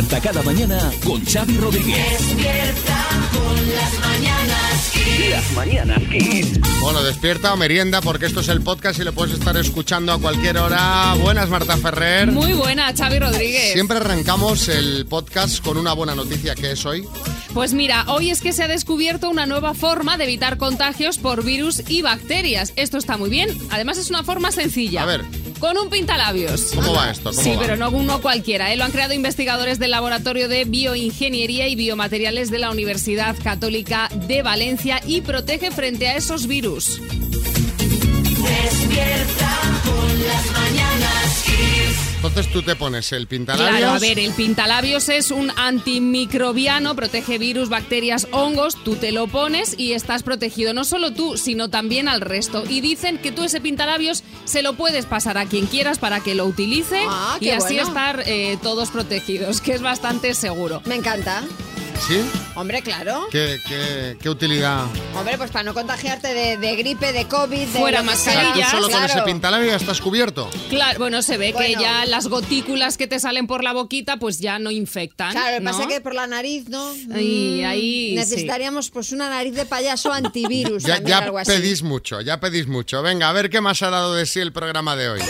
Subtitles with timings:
[0.00, 2.26] Despierta cada mañana con Xavi Rodríguez.
[2.26, 5.30] Despierta con las mañanas Kiss.
[5.30, 6.60] Las mañanas Kiss.
[6.80, 10.18] Bueno, despierta o merienda porque esto es el podcast y lo puedes estar escuchando a
[10.18, 11.14] cualquier hora.
[11.20, 12.32] Buenas, Marta Ferrer.
[12.32, 13.74] Muy buena, Xavi Rodríguez.
[13.74, 17.06] Siempre arrancamos el podcast con una buena noticia que es hoy.
[17.52, 21.44] Pues mira, hoy es que se ha descubierto una nueva forma de evitar contagios por
[21.44, 22.72] virus y bacterias.
[22.76, 23.54] Esto está muy bien.
[23.68, 25.02] Además es una forma sencilla.
[25.02, 25.49] A ver.
[25.60, 26.72] Con un pintalabios.
[26.74, 27.30] ¿Cómo va esto?
[27.30, 27.60] ¿Cómo Sí, va?
[27.60, 28.72] pero no uno cualquiera.
[28.72, 28.76] ¿eh?
[28.76, 34.42] Lo han creado investigadores del Laboratorio de Bioingeniería y Biomateriales de la Universidad Católica de
[34.42, 37.00] Valencia y protege frente a esos virus.
[37.78, 40.59] Despierta con las.
[42.22, 43.78] Entonces tú te pones el pintalabios.
[43.78, 49.26] Claro, a ver, el pintalabios es un antimicrobiano, protege virus, bacterias, hongos, tú te lo
[49.26, 52.62] pones y estás protegido, no solo tú, sino también al resto.
[52.68, 56.34] Y dicen que tú ese pintalabios se lo puedes pasar a quien quieras para que
[56.34, 57.88] lo utilice Ah, y así bueno.
[57.88, 60.82] estar eh, todos protegidos, que es bastante seguro.
[60.84, 61.42] Me encanta.
[62.06, 62.20] ¿Sí?
[62.56, 63.28] Hombre, claro.
[63.30, 64.84] ¿Qué, qué, qué utilidad?
[65.14, 68.34] Hombre, pues para no contagiarte de, de gripe, de COVID, de Fuera que O sea,
[68.34, 68.64] mascarilla.
[68.64, 69.12] tú solo con claro.
[69.12, 70.50] ese pintalabio ya estás cubierto.
[70.70, 74.38] Claro, bueno, se ve que ya las gotículas que te salen por la boquita pues
[74.40, 75.32] ya no infectan.
[75.32, 75.70] Claro, lo que ¿no?
[75.70, 76.90] pasa es que por la nariz, ¿no?
[77.14, 80.82] Ahí, Mm, ahí, Necesitaríamos pues una nariz de payaso antivirus.
[80.82, 81.52] Ya, también, ya algo así.
[81.52, 83.02] pedís mucho, ya pedís mucho.
[83.02, 85.20] Venga, a ver qué más ha dado de sí el programa de hoy.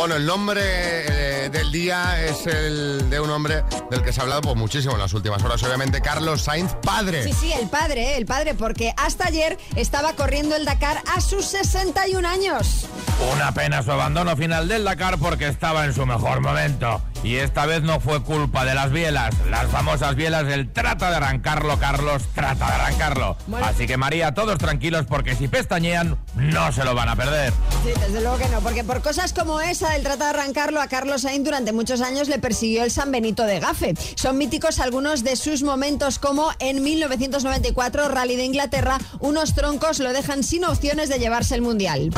[0.00, 4.22] Bueno, el nombre eh, del día es el de un hombre del que se ha
[4.22, 5.62] hablado pues, muchísimo en las últimas horas.
[5.62, 7.22] Obviamente, Carlos Sainz, padre.
[7.22, 8.16] Sí, sí, el padre, ¿eh?
[8.16, 12.86] el padre, porque hasta ayer estaba corriendo el Dakar a sus 61 años.
[13.34, 17.02] Una pena su abandono final del Dakar porque estaba en su mejor momento.
[17.22, 21.16] Y esta vez no fue culpa de las bielas, las famosas bielas del trata de
[21.16, 23.36] arrancarlo, Carlos, trata de arrancarlo.
[23.46, 23.66] Bueno.
[23.66, 27.52] Así que María, todos tranquilos porque si pestañean, no se lo van a perder.
[27.84, 30.88] Sí, desde luego que no, porque por cosas como esa del trata de arrancarlo a
[30.88, 33.94] Carlos Sainz durante muchos años le persiguió el San Benito de Gafe.
[34.14, 40.14] Son míticos algunos de sus momentos como en 1994 Rally de Inglaterra, unos troncos lo
[40.14, 42.10] dejan sin opciones de llevarse el Mundial.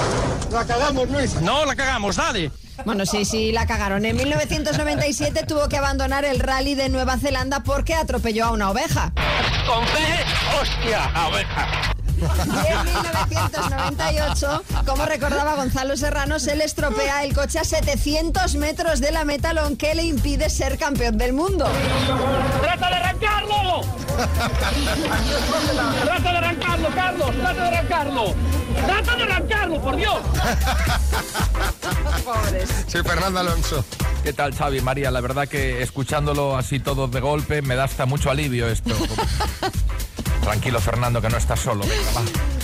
[1.41, 2.52] No la cagamos, dale.
[2.84, 4.04] Bueno, sí, sí, la cagaron.
[4.04, 9.12] En 1997 tuvo que abandonar el Rally de Nueva Zelanda porque atropelló a una oveja.
[9.66, 10.25] Con fe,
[10.60, 11.92] hostia, oveja.
[12.22, 19.00] Y en 1998, como recordaba Gonzalo Serrano, se le estropea el coche a 700 metros
[19.00, 21.69] de la meta, lo que le impide ser campeón del mundo.
[22.60, 23.81] ¡Trata de arrancarlo!
[26.04, 27.31] ¡Trata de arrancarlo, Carlos!
[27.37, 28.34] ¡Trata de arrancarlo!
[28.87, 30.21] ¡Trata de arrancarlo, por Dios!
[32.87, 33.84] Sí, Fernando Alonso.
[34.22, 35.10] ¿Qué tal, Xavi, María?
[35.10, 38.94] La verdad que escuchándolo así todo de golpe me da hasta mucho alivio esto.
[40.42, 41.84] Tranquilo, Fernando, que no estás solo.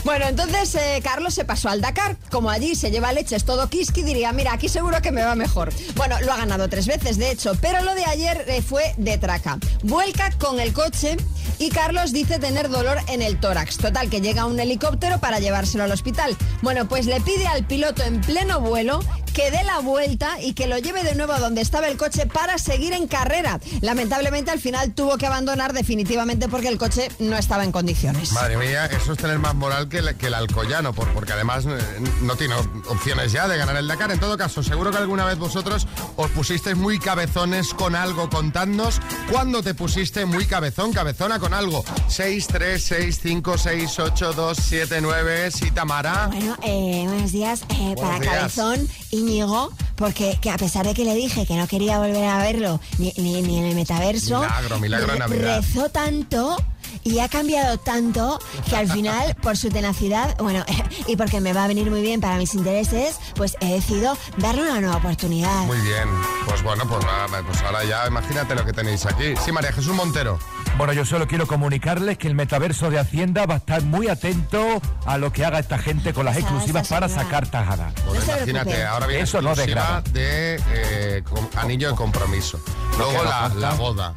[0.05, 2.17] Bueno, entonces eh, Carlos se pasó al Dakar.
[2.31, 5.73] Como allí se lleva leches todo kiski, diría, mira, aquí seguro que me va mejor.
[5.95, 9.17] Bueno, lo ha ganado tres veces, de hecho, pero lo de ayer eh, fue de
[9.17, 9.59] traca.
[9.85, 11.17] Vuelca con el coche
[11.59, 13.79] y Carlos dice tener dolor en el tórax.
[13.79, 16.37] Total, que llega un helicóptero para llevárselo al hospital.
[16.63, 19.01] Bueno, pues le pide al piloto en pleno vuelo
[19.39, 22.27] que dé la vuelta y que lo lleve de nuevo a donde estaba el coche
[22.27, 23.61] para seguir en carrera.
[23.83, 28.33] Lamentablemente al final tuvo que abandonar definitivamente porque el coche no estaba en condiciones.
[28.33, 31.67] Madre mía, eso es tener más moral que el, que el alcoyano, por- porque además
[31.67, 31.79] eh,
[32.23, 34.11] no tiene op- opciones ya de ganar el Dakar.
[34.11, 38.29] En todo caso, seguro que alguna vez vosotros os pusisteis muy cabezones con algo.
[38.31, 39.01] Contadnos
[39.31, 41.85] cuándo te pusiste muy cabezón, cabezona con algo.
[42.09, 45.51] 6, 3, 6, 5, 6, 8, 2, 7, 9.
[45.53, 46.27] Sí, Tamara.
[46.27, 47.61] Bueno, eh, buenos días.
[47.69, 48.35] Eh, Buenos para días.
[48.35, 48.89] Cabezón,
[49.29, 52.81] Íñigo, porque que a pesar de que le dije que no quería volver a verlo
[52.99, 55.59] ni, ni- ni en el metaverso, Milagro, milagro Navidad.
[55.61, 56.57] rezó tanto
[57.05, 58.39] y ha cambiado tanto
[58.69, 60.65] que al final, por su tenacidad, bueno,
[61.07, 64.63] y porque me va a venir muy bien para mis intereses, pues he decidido darle
[64.63, 65.63] una nueva oportunidad.
[65.65, 66.09] Muy bien.
[66.47, 69.35] Pues bueno, pues, nada, pues ahora ya imagínate lo que tenéis aquí.
[69.45, 70.39] Sí, María Jesús Montero.
[70.77, 74.81] Bueno, yo solo quiero comunicarles que el metaverso de Hacienda va a estar muy atento
[75.07, 77.25] a lo que haga esta gente con las Esa- exclusivas esa para señora.
[77.25, 77.93] sacar tajada.
[78.07, 80.03] Pues No se imagínate, ahora viene Eso no exclusiva degrada.
[80.13, 81.25] de eh,
[81.57, 82.61] anillo de compromiso.
[82.97, 84.15] Luego la, la falta.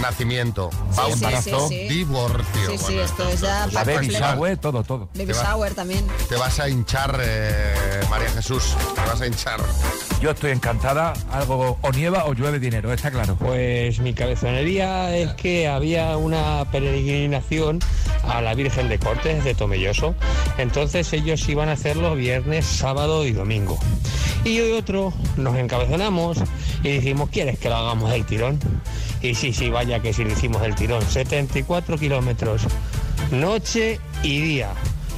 [0.00, 1.94] Nacimiento, sí, embarazo, sí, sí.
[1.94, 2.70] divorcio.
[2.70, 5.08] Sí, sí, Bueno, esto es ya es La Paco baby shower, todo, todo.
[5.14, 6.06] Baby shower también.
[6.28, 8.76] Te vas a hinchar, eh, María Jesús.
[8.94, 9.60] Te vas a hinchar.
[10.20, 11.14] Yo estoy encantada.
[11.32, 13.36] Algo o nieva o llueve dinero, está claro.
[13.36, 17.80] Pues mi cabezonería es que había una peregrinación
[18.24, 20.14] a la Virgen de Cortes de Tomelloso.
[20.58, 23.78] Entonces ellos iban a hacerlo viernes, sábado y domingo.
[24.44, 26.38] Y hoy otro nos encabezonamos
[26.82, 28.58] y dijimos, ¿quieres que lo hagamos del tirón?
[29.22, 31.02] Y sí, sí, vaya que sí lo hicimos del tirón.
[31.02, 32.62] 74 kilómetros,
[33.30, 34.72] noche y día.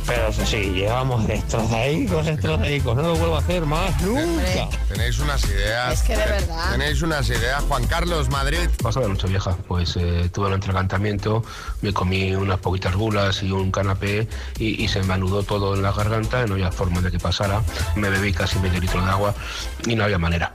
[0.06, 2.96] Pero eso sí, llevamos destrozadicos, destrozadicos.
[2.96, 4.68] No lo vuelvo a hacer más nunca.
[4.88, 5.92] Tenéis unas ideas.
[5.92, 6.72] Es que de verdad.
[6.72, 7.62] Tenéis unas ideas.
[7.68, 8.68] Juan Carlos, Madrid.
[8.82, 11.44] Pasada noche vieja, pues eh, tuve el entregantamiento,
[11.82, 14.26] me comí unas poquitas gulas y un canapé
[14.58, 17.62] y, y se me anudó todo en la garganta, no había forma de que pasara.
[17.94, 19.34] Me bebí casi medio litro de agua
[19.86, 20.52] y no había manera.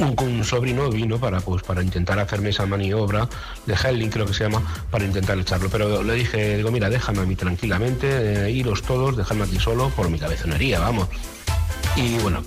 [0.00, 3.28] Un, un sobrino vino para pues para intentar hacerme esa maniobra
[3.66, 7.20] de Helling creo que se llama para intentar echarlo pero le dije digo mira déjame
[7.20, 11.08] a mí tranquilamente eh, iros todos dejadme aquí solo por mi cabezonería vamos
[11.96, 12.42] y bueno,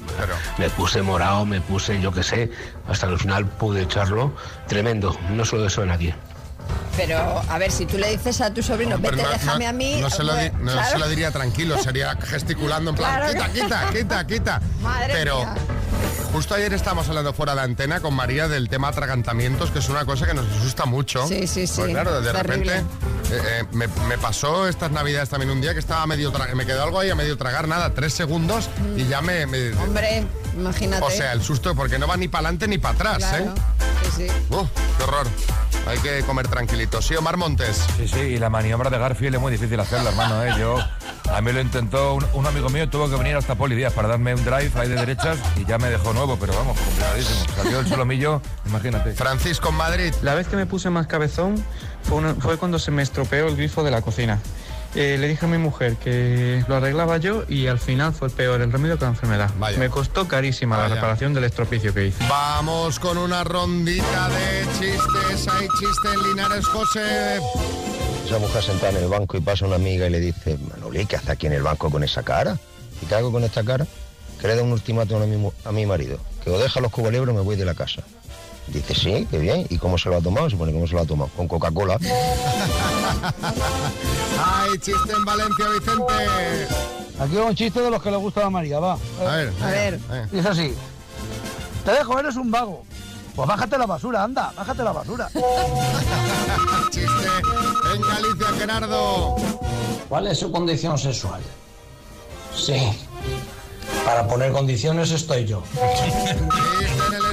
[0.57, 2.49] me puse morado, me puse yo qué sé,
[2.87, 4.33] hasta al final pude echarlo.
[4.69, 6.15] Tremendo, no solo eso de nadie.
[6.95, 7.17] Pero,
[7.49, 9.73] a ver, si tú le dices a tu sobrino, Pero vete, no- déjame no- a
[9.73, 9.97] mí.
[9.99, 10.91] No se, lo, di- bueno, no claro.
[10.91, 13.33] se lo diría tranquilo, sería gesticulando en plan, Claro.
[13.33, 14.61] quita, quita, quita, quita.
[14.81, 15.55] Madre Pero mía.
[16.33, 20.03] Justo ayer estábamos hablando fuera de antena con María del tema atragantamientos, que es una
[20.05, 21.25] cosa que nos asusta mucho.
[21.27, 21.73] Sí, sí, sí.
[21.77, 22.83] Pues claro, de repente eh,
[23.31, 26.99] eh, me, me pasó estas navidades también un día que estaba medio me quedó algo
[26.99, 29.45] ahí a medio tragar, nada, tres segundos y ya me...
[29.45, 29.71] me-.
[29.73, 30.25] Hombre,
[30.55, 31.03] imagínate.
[31.03, 33.45] o sea, el susto, porque no va ni para adelante ni para atrás, Claro.
[33.45, 33.51] ¿eh?
[34.15, 34.33] Sí, sí.
[34.49, 35.27] Uf, qué horror.
[35.85, 37.01] Hay que comer tranquilito.
[37.01, 37.85] Sí, Omar Montes.
[37.97, 40.53] Sí, sí, y la maniobra de Garfield es muy difícil hacerla, hermano, ¿eh?
[40.57, 40.77] Yo,
[41.29, 44.07] a mí lo intentó un, un amigo mío, tuvo que venir hasta Poli Díaz para
[44.07, 47.45] darme un drive ahí de derechas y ya me dejó nuevo, pero vamos, complicadísimo.
[47.55, 49.11] Salió el solomillo, imagínate.
[49.13, 50.13] Francisco en Madrid.
[50.21, 51.61] La vez que me puse más cabezón
[52.03, 54.39] fue, una- fue cuando se me estropeó el grifo de la cocina.
[54.95, 58.61] Eh, le dije a mi mujer que lo arreglaba yo y al final fue peor
[58.61, 59.49] el remedio que la enfermedad.
[59.57, 59.77] Vaya.
[59.79, 60.89] Me costó carísima Vaya.
[60.89, 62.23] la reparación del estropicio que hice.
[62.29, 65.47] Vamos con una rondita de chistes.
[65.47, 67.39] Hay chiste en Linares, José.
[68.25, 71.15] Esa mujer sentada en el banco y pasa una amiga y le dice, Manoli, ¿qué
[71.15, 72.57] hace aquí en el banco con esa cara?
[73.01, 73.87] ¿Y qué hago con esta cara?
[74.39, 77.33] Que le da un ultimátum a mi, a mi marido, que o deja los cubolebros
[77.33, 78.03] o me voy de la casa.
[78.67, 79.67] Dice, sí, qué bien.
[79.69, 80.49] ¿Y cómo se lo ha tomado?
[80.49, 81.29] Se pone, ¿cómo se lo ha tomado?
[81.35, 81.97] Con Coca-Cola.
[84.43, 86.13] Hay chiste en Valencia, Vicente.
[87.19, 88.97] Aquí va un chiste de los que le gusta a María, va.
[89.21, 89.99] A ver, A ver.
[90.31, 90.73] Dice así.
[91.85, 92.83] Te dejo, eres un vago.
[93.35, 95.29] Pues bájate la basura, anda, bájate la basura.
[96.91, 97.27] Chiste
[97.95, 99.35] en Galicia, Gerardo.
[100.07, 101.41] ¿Cuál es su condición sexual?
[102.55, 102.91] Sí.
[104.05, 105.63] Para poner condiciones estoy yo.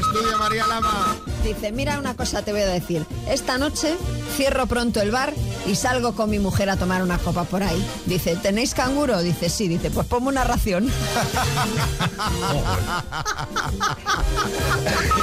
[0.01, 1.17] Estudio, María Lama.
[1.45, 3.07] Dice, mira una cosa te voy a decir.
[3.29, 3.97] Esta noche
[4.37, 5.35] cierro pronto el bar
[5.67, 7.85] y salgo con mi mujer a tomar una copa por ahí.
[8.07, 9.21] Dice, ¿tenéis canguro?
[9.23, 9.69] Dice, sí.
[9.69, 10.91] Dice, pues ponme una ración.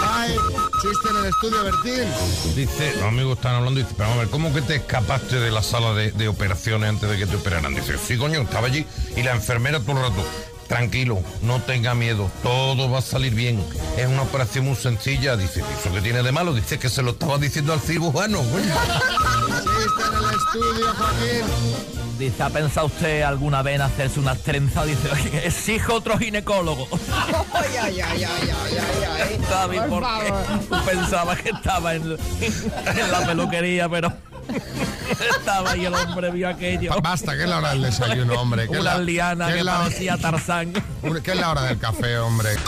[0.09, 0.35] Ay,
[0.81, 2.55] chiste en el estudio, Bertín.
[2.55, 5.39] Dice, los amigos están hablando y dice, pero vamos a ver, ¿cómo que te escapaste
[5.39, 7.73] de la sala de, de operaciones antes de que te operaran?
[7.73, 8.85] Dice, sí, coño, estaba allí
[9.15, 10.23] y la enfermera todo el rato.
[10.67, 13.63] Tranquilo, no tenga miedo, todo va a salir bien.
[13.97, 15.37] Es una operación muy sencilla.
[15.37, 16.53] Dice, ¿eso qué tiene de malo?
[16.53, 18.39] Dice que se lo estaba diciendo al cirujano.
[18.39, 18.63] coño.
[18.65, 22.17] Chiste en el estudio, Joaquín.
[22.19, 24.83] Dice, ¿ha pensado usted alguna vez en hacerse una trenza?
[24.85, 26.87] Dice, "Oye, exijo otro ginecólogo.
[27.53, 29.39] Ay, ay, ay, ay, ay, ay, ay.
[29.47, 30.27] ¿Sabes Por por qué?
[30.29, 30.59] favor.
[30.69, 34.11] Tú pensabas que estaba en, en la peluquería, pero
[35.37, 36.89] estaba ahí el hombre, vio aquello.
[36.91, 38.63] Ba- Basta, que es la hora del desayuno, hombre.
[38.67, 40.73] que Una la- liana que que la- parecía Tarzán.
[41.23, 42.49] Que es la hora del café, hombre.
[42.55, 42.65] Xavi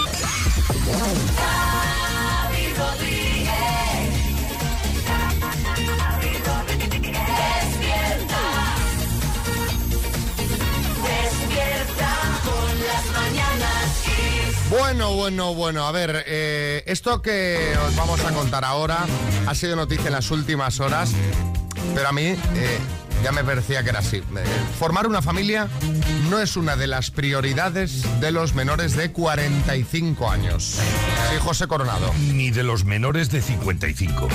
[2.77, 3.49] Rodríguez.
[7.09, 8.43] Despierta.
[11.03, 12.11] Despierta
[12.43, 14.69] con las mañanas Kiss.
[14.69, 15.85] Bueno, bueno, bueno.
[15.87, 19.05] A ver, eh, esto que os vamos a contar ahora
[19.47, 21.11] ha sido noticia en las últimas horas,
[21.93, 22.37] pero a mí eh,
[23.23, 24.17] ya me parecía que era así.
[24.17, 24.23] Eh,
[24.77, 25.67] formar una familia
[26.29, 30.63] no es una de las prioridades de los menores de 45 años.
[30.63, 32.13] Sí, José Coronado.
[32.33, 34.27] Ni de los menores de 55.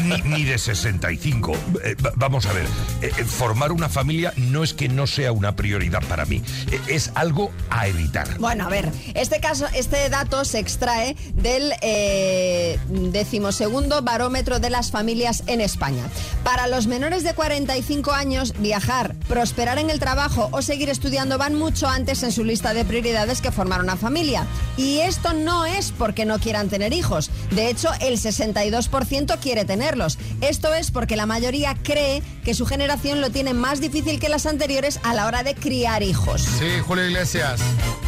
[0.00, 1.52] Ni, ni de 65.
[1.84, 2.66] Eh, va- vamos a ver,
[3.02, 6.80] eh, eh, formar una familia no es que no sea una prioridad para mí, eh,
[6.88, 8.38] es algo a evitar.
[8.38, 14.90] Bueno, a ver, este caso, este dato se extrae del eh, decimosegundo barómetro de las
[14.90, 16.02] familias en España.
[16.42, 21.54] Para los menores de 45 años, viajar, prosperar en el trabajo o seguir estudiando van
[21.54, 24.44] mucho antes en su lista de prioridades que formar una familia.
[24.76, 27.30] Y esto no es porque no quieran tener hijos.
[27.52, 30.18] De hecho, el 62% quiere tenerlos.
[30.40, 34.46] Esto es porque la mayoría cree que su generación lo tiene más difícil que las
[34.46, 36.42] anteriores a la hora de criar hijos.
[36.42, 37.60] Sí, Julio Iglesias.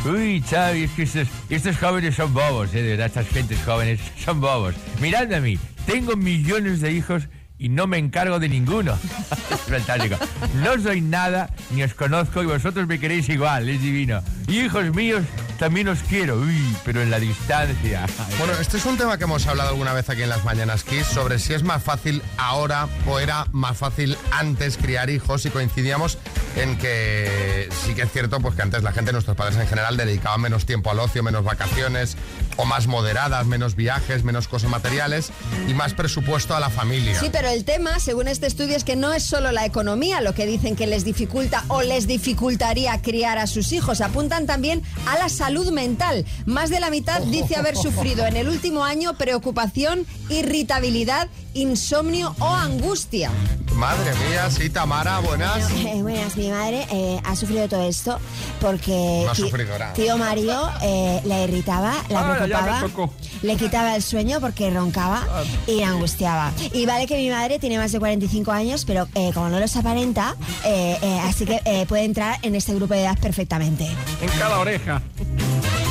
[0.05, 2.83] Uy, Xavi, es que estos, estos jóvenes son bobos, ¿eh?
[2.83, 4.75] de verdad, estas gentes jóvenes son bobos.
[5.01, 8.97] Miradme a mí, tengo millones de hijos y no me encargo de ninguno.
[9.69, 10.17] fantástico.
[10.63, 14.23] No soy nada, ni os conozco y vosotros me queréis igual, es divino.
[14.49, 15.25] Hijos míos,
[15.59, 18.07] también os quiero, uy, pero en la distancia.
[18.39, 21.07] Bueno, este es un tema que hemos hablado alguna vez aquí en las Mañanas Kiss
[21.07, 26.19] sobre si es más fácil ahora o era más fácil antes criar hijos y coincidíamos
[26.57, 29.97] en que sí que es cierto pues que antes la gente, nuestros padres en general,
[29.97, 32.17] dedicaban menos tiempo al ocio, menos vacaciones,
[32.57, 35.31] o más moderadas, menos viajes, menos cosas materiales
[35.69, 37.19] y más presupuesto a la familia.
[37.21, 40.35] Sí, pero el tema, según este estudio, es que no es solo la economía lo
[40.35, 44.01] que dicen que les dificulta o les dificultaría criar a sus hijos.
[44.01, 46.25] Apuntan también a la salud mental.
[46.47, 51.29] Más de la mitad dice haber sufrido en el último año preocupación, irritabilidad,
[51.63, 53.31] insomnio o angustia.
[53.75, 55.71] Madre mía, sí, Tamara, buenas.
[55.71, 58.19] Eh, buenas, mi madre eh, ha sufrido todo esto
[58.61, 59.93] porque No ha ti- sufrido nada.
[59.93, 63.11] tío Mario eh, la irritaba, la Ah, preocupaba,
[63.43, 65.23] le quitaba el sueño porque roncaba
[65.67, 66.53] y la angustiaba.
[66.73, 69.77] Y vale que mi madre tiene más de 45 años, pero eh, como no los
[69.77, 73.85] aparenta, eh, eh, así que eh, puede entrar en este grupo de edad perfectamente.
[74.23, 75.03] En cada oreja.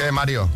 [0.05, 0.50] ¿Qué, Mario?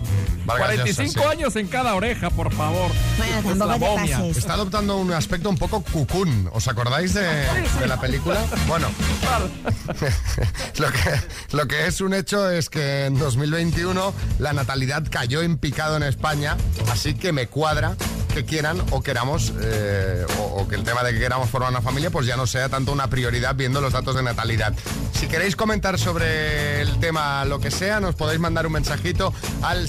[0.45, 1.27] Vargas Llosa, 45 sí.
[1.31, 2.91] años en cada oreja, por favor.
[3.17, 4.17] Bueno, Es tampoco la te momia.
[4.19, 4.37] pases.
[4.37, 6.49] Está adoptando un aspecto un poco cucún.
[6.53, 7.21] ¿Os acordáis de,
[7.79, 8.39] de la película?
[8.67, 8.87] Bueno,
[10.79, 11.21] lo que,
[11.57, 16.03] lo que es un hecho es que en 2021 la natalidad cayó en picado en
[16.03, 16.55] España,
[16.91, 17.95] así que me cuadra
[18.29, 21.81] que quieran o queramos, eh, o, o que el tema de que queramos formar una
[21.81, 24.73] familia, pues ya no sea tanto una prioridad viendo los datos de natalidad.
[25.13, 29.87] Si queréis comentar sobre el tema, lo que sea, nos podéis mandar un mensajito al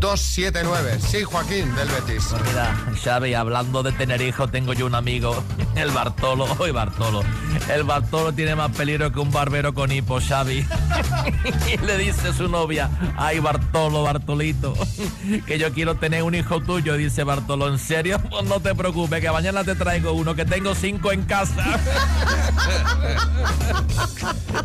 [0.00, 1.00] 636568279.
[1.00, 2.26] Sí, Joaquín, del Betis.
[2.30, 5.42] Pues Mira, Xavi, hablando de tener hijos, tengo yo un amigo,
[5.76, 7.22] el Bartolo, hoy Bartolo.
[7.72, 10.66] El Bartolo tiene más peligro que un barbero con hipo, Xavi.
[11.72, 14.74] Y le dice su novia, ay Bartolo, Bartolito,
[15.46, 16.96] que yo quiero tener un hijo tuyo.
[16.96, 18.18] Dice Bartolo, ¿en serio?
[18.30, 21.78] Pues no te preocupes, que mañana te traigo uno, que tengo cinco en casa.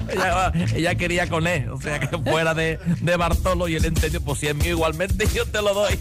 [0.10, 4.22] ella, ella quería con él, o sea, que fuera de, de Bartolo y él entendió,
[4.22, 6.00] pues si es mío igualmente, yo te lo doy.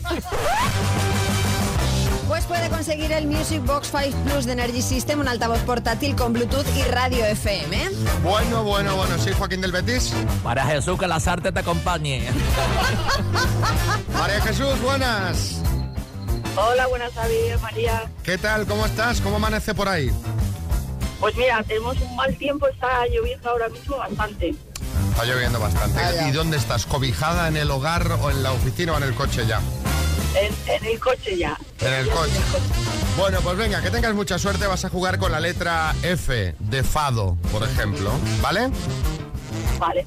[2.28, 6.32] Pues puede conseguir el Music Box 5 Plus de Energy System, un altavoz portátil con
[6.32, 7.90] Bluetooth y radio FM.
[8.22, 10.12] Bueno, bueno, bueno, sí, Joaquín del Betis.
[10.42, 12.26] Para Jesús, que las artes te acompañe.
[14.18, 15.60] María Jesús, buenas.
[16.56, 18.10] Hola, buenas tardes, María.
[18.22, 18.66] ¿Qué tal?
[18.66, 19.20] ¿Cómo estás?
[19.20, 20.10] ¿Cómo amanece por ahí?
[21.20, 24.54] Pues mira, tenemos un mal tiempo, está lloviendo ahora mismo bastante.
[25.14, 26.02] Está lloviendo bastante.
[26.02, 26.28] Vaya.
[26.28, 26.86] ¿Y dónde estás?
[26.86, 29.60] ¿Cobijada en el hogar o en la oficina o en el coche ya?
[30.34, 31.56] En, en el coche ya.
[31.78, 32.40] En el coche.
[33.16, 34.66] Bueno, pues venga, que tengas mucha suerte.
[34.66, 38.10] Vas a jugar con la letra F de Fado, por ejemplo.
[38.42, 38.70] ¿Vale?
[39.78, 40.04] Vale.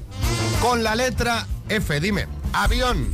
[0.60, 2.28] Con la letra F, dime.
[2.52, 3.10] Avión.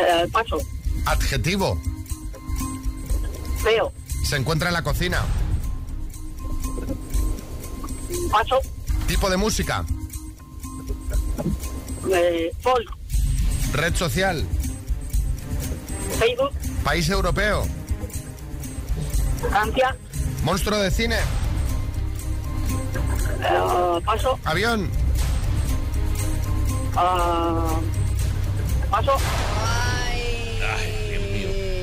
[0.00, 0.56] Eh, paso.
[1.04, 1.78] Adjetivo.
[3.62, 3.92] Feo.
[4.24, 5.20] Se encuentra en la cocina.
[8.30, 8.58] Paso.
[9.12, 9.84] Tipo de música.
[12.10, 12.90] Eh, folk.
[13.74, 14.42] Red social.
[16.18, 16.50] Facebook.
[16.82, 17.66] País europeo.
[19.50, 19.94] Francia.
[20.44, 21.18] Monstruo de cine.
[23.42, 24.38] Eh, paso.
[24.46, 24.88] Avión.
[26.96, 27.80] Ah,
[28.90, 29.12] paso.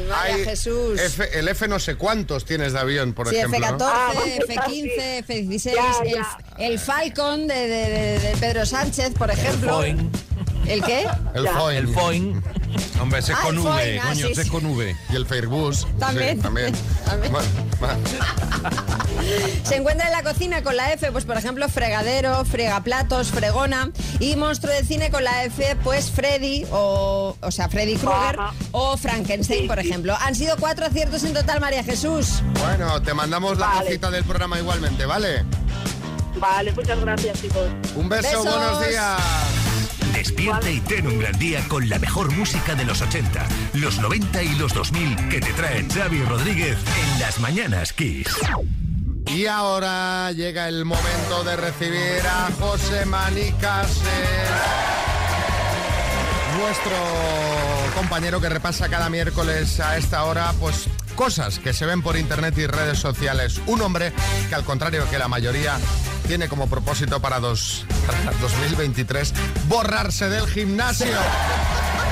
[0.09, 0.99] Vaya Hay Jesús.
[0.99, 3.59] F- el F no sé cuántos tienes de avión, por sí, ejemplo.
[3.59, 3.85] F14, ¿no?
[3.87, 6.37] Ah, F15, F16, Ya, el, ya.
[6.57, 9.83] el Falcon de, de- de- de Pedro Sánchez, por ejemplo.
[9.83, 11.07] ¿El qué?
[11.33, 11.77] El Foin.
[11.77, 12.43] El Foin.
[12.99, 14.49] Hombre, ese es con V, coño, sí, ese es sí.
[14.49, 14.95] con V.
[15.09, 15.87] Y el Fairbus.
[15.99, 16.37] También.
[16.37, 16.73] Sí, también.
[17.05, 17.31] También.
[17.31, 17.47] Bueno,
[17.79, 17.99] bueno.
[19.63, 23.91] Se encuentra en la cocina con la F, pues por ejemplo, fregadero, fregaplatos, fregona.
[24.19, 28.37] Y monstruo de cine con la F, pues Freddy, o, o sea, Freddy Krueger,
[28.71, 30.17] o Frankenstein, por ejemplo.
[30.21, 32.41] Han sido cuatro aciertos en total, María Jesús.
[32.59, 33.91] Bueno, te mandamos la Vale.
[33.91, 35.45] cita del programa igualmente, ¿vale?
[36.37, 37.67] Vale, muchas gracias, chicos.
[37.95, 38.45] Un beso, Besos.
[38.45, 39.68] buenos días.
[40.13, 44.43] Despierta y ten un gran día con la mejor música de los 80, los 90
[44.43, 48.35] y los 2000 que te trae Xavi Rodríguez en las mañanas Kiss.
[49.27, 53.99] Y ahora llega el momento de recibir a José Manicase,
[56.59, 56.95] nuestro
[57.95, 62.57] compañero que repasa cada miércoles a esta hora, pues cosas que se ven por internet
[62.57, 63.61] y redes sociales.
[63.65, 64.13] Un hombre
[64.49, 65.77] que al contrario que la mayoría
[66.27, 69.33] tiene como propósito para, dos, para 2023
[69.67, 71.17] borrarse del gimnasio.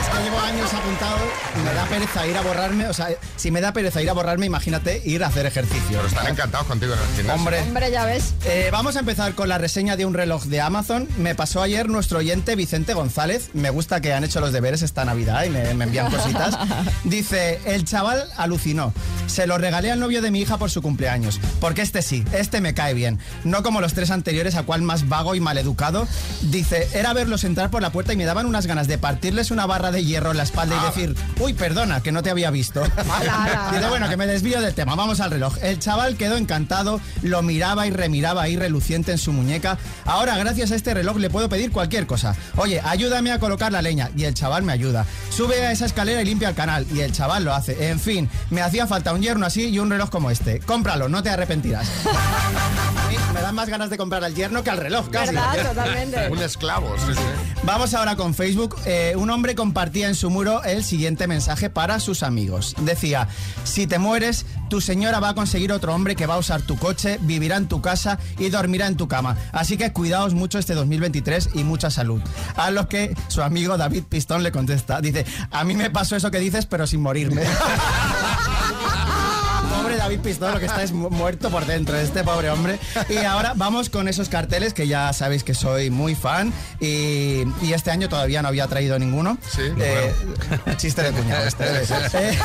[0.07, 1.17] Es que llevo años apuntado
[1.55, 2.87] y me da pereza ir a borrarme.
[2.87, 5.97] O sea, si me da pereza ir a borrarme, imagínate ir a hacer ejercicio.
[5.97, 7.33] Pero están encantados contigo en el gimnasio.
[7.33, 7.61] Hombre.
[7.61, 8.33] Hombre, ya ves.
[8.45, 11.09] Eh, vamos a empezar con la reseña de un reloj de Amazon.
[11.17, 13.49] Me pasó ayer nuestro oyente Vicente González.
[13.53, 16.57] Me gusta que han hecho los deberes esta Navidad y me, me envían cositas.
[17.03, 18.93] Dice, el chaval alucinó.
[19.25, 21.41] Se lo regalé al novio de mi hija por su cumpleaños.
[21.59, 23.19] Porque este sí, este me cae bien.
[23.43, 26.07] No como los tres anteriores, a cual más vago y maleducado.
[26.43, 29.65] Dice, era verlos entrar por la puerta y me daban unas ganas de partirles una
[29.65, 32.51] barra de de hierro en la espalda y decir, uy, perdona, que no te había
[32.51, 32.83] visto.
[33.71, 35.57] Dice, bueno, que me desvío del tema, vamos al reloj.
[35.63, 39.79] El chaval quedó encantado, lo miraba y remiraba ahí reluciente en su muñeca.
[40.05, 42.35] Ahora, gracias a este reloj, le puedo pedir cualquier cosa.
[42.57, 44.11] Oye, ayúdame a colocar la leña.
[44.15, 45.05] Y el chaval me ayuda.
[45.29, 46.85] Sube a esa escalera y limpia el canal.
[46.93, 47.89] Y el chaval lo hace.
[47.89, 50.59] En fin, me hacía falta un yerno así y un reloj como este.
[50.59, 51.87] Cómpralo, no te arrepentirás.
[53.33, 55.33] Me dan más ganas de comprar al yerno que al reloj, casi.
[55.33, 55.69] ¿Verdad?
[55.69, 56.29] Totalmente.
[56.29, 57.21] Un esclavo, sí, sí.
[57.63, 58.75] Vamos ahora con Facebook.
[58.85, 59.55] Eh, un hombre
[59.87, 62.75] compartía en su muro el siguiente mensaje para sus amigos.
[62.81, 63.29] Decía,
[63.63, 66.77] si te mueres, tu señora va a conseguir otro hombre que va a usar tu
[66.77, 69.37] coche, vivirá en tu casa y dormirá en tu cama.
[69.53, 72.21] Así que cuidaos mucho este 2023 y mucha salud.
[72.57, 74.99] A lo que su amigo David Pistón le contesta.
[74.99, 77.43] Dice, a mí me pasó eso que dices, pero sin morirme.
[80.07, 82.79] David Pistón, lo que está es mu- muerto por dentro, este pobre hombre.
[83.09, 87.73] Y ahora vamos con esos carteles que ya sabéis que soy muy fan y, y
[87.73, 89.37] este año todavía no había traído ninguno.
[89.53, 89.63] Sí,
[90.77, 91.45] Chiste de cuñado.
[91.45, 91.65] este,
[92.31, 92.37] eh,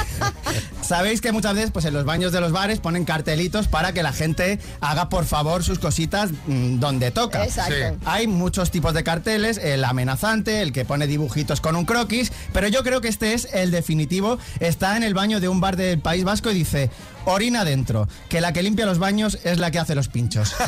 [0.83, 4.03] Sabéis que muchas veces pues en los baños de los bares ponen cartelitos para que
[4.03, 7.45] la gente haga por favor sus cositas mm, donde toca.
[7.45, 7.75] Exacto.
[7.75, 7.97] Sí.
[8.05, 12.67] Hay muchos tipos de carteles, el amenazante, el que pone dibujitos con un croquis, pero
[12.69, 14.39] yo creo que este es el definitivo.
[14.61, 16.91] Está en el baño de un bar del País Vasco y dice,
[17.25, 20.55] orina dentro, que la que limpia los baños es la que hace los pinchos.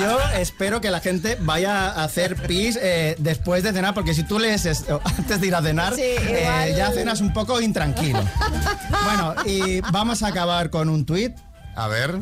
[0.00, 4.22] Yo espero que la gente vaya a hacer pis eh, después de cenar, porque si
[4.22, 8.22] tú lees esto antes de ir a cenar, Sí, eh, ya cenas un poco intranquilo.
[9.04, 11.36] Bueno, y vamos a acabar con un tuit.
[11.74, 12.20] A ver.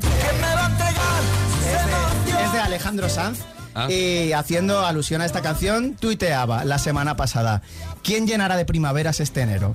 [2.45, 3.41] Es de Alejandro Sanz.
[3.89, 7.63] Y haciendo alusión a esta canción, tuiteaba la semana pasada.
[8.03, 9.75] ¿Quién llenará de primaveras este enero?